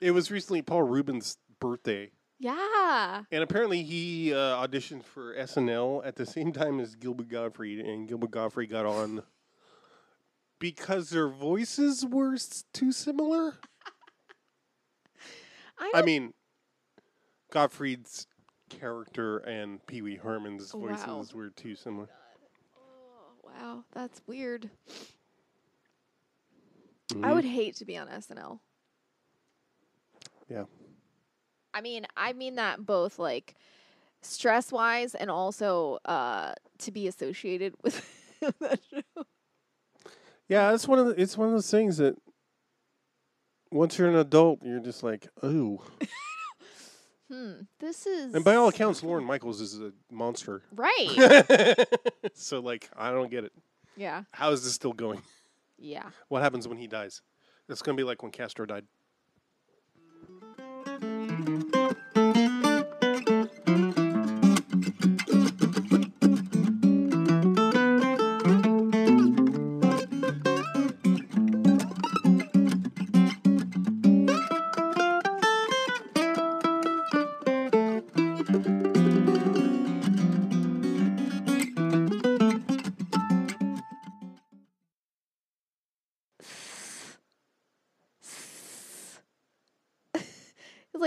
[0.00, 3.22] it was recently Paul Reubens' birthday, yeah.
[3.30, 8.08] and apparently he uh, auditioned for SNL at the same time as Gilbert Gottfried, and
[8.08, 9.22] Gilbert Gottfried got on
[10.58, 13.58] because their voices were s- too similar.
[15.78, 16.34] I, I don't- mean,
[17.50, 18.26] Gottfried's
[18.68, 21.24] character and Pee Wee Herman's voices Wow.
[21.34, 22.08] were too similar.
[22.76, 24.70] Oh, wow, that's weird.
[27.12, 27.34] I Mhm.
[27.34, 28.58] would hate to be on SNL.
[30.48, 30.64] Yeah.
[31.74, 33.54] I mean, I mean that both like
[34.22, 38.02] stress wise and also uh to be associated with
[38.60, 39.24] that show.
[40.48, 42.16] Yeah, it's one of the, it's one of those things that
[43.70, 45.82] once you're an adult, you're just like, oh.
[47.30, 47.62] Hmm.
[47.80, 50.62] This is And by all accounts, Lorne Michaels is a monster.
[50.76, 51.86] right.
[52.34, 53.52] so like, I don't get it.
[53.96, 54.24] yeah.
[54.32, 55.22] How is this still going?
[55.78, 56.10] Yeah.
[56.28, 57.22] What happens when he dies?
[57.68, 58.84] It's gonna be like when Castro died.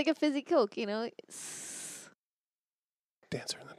[0.08, 1.10] Like a fizzy coke, you know.
[3.30, 3.74] Dancer in the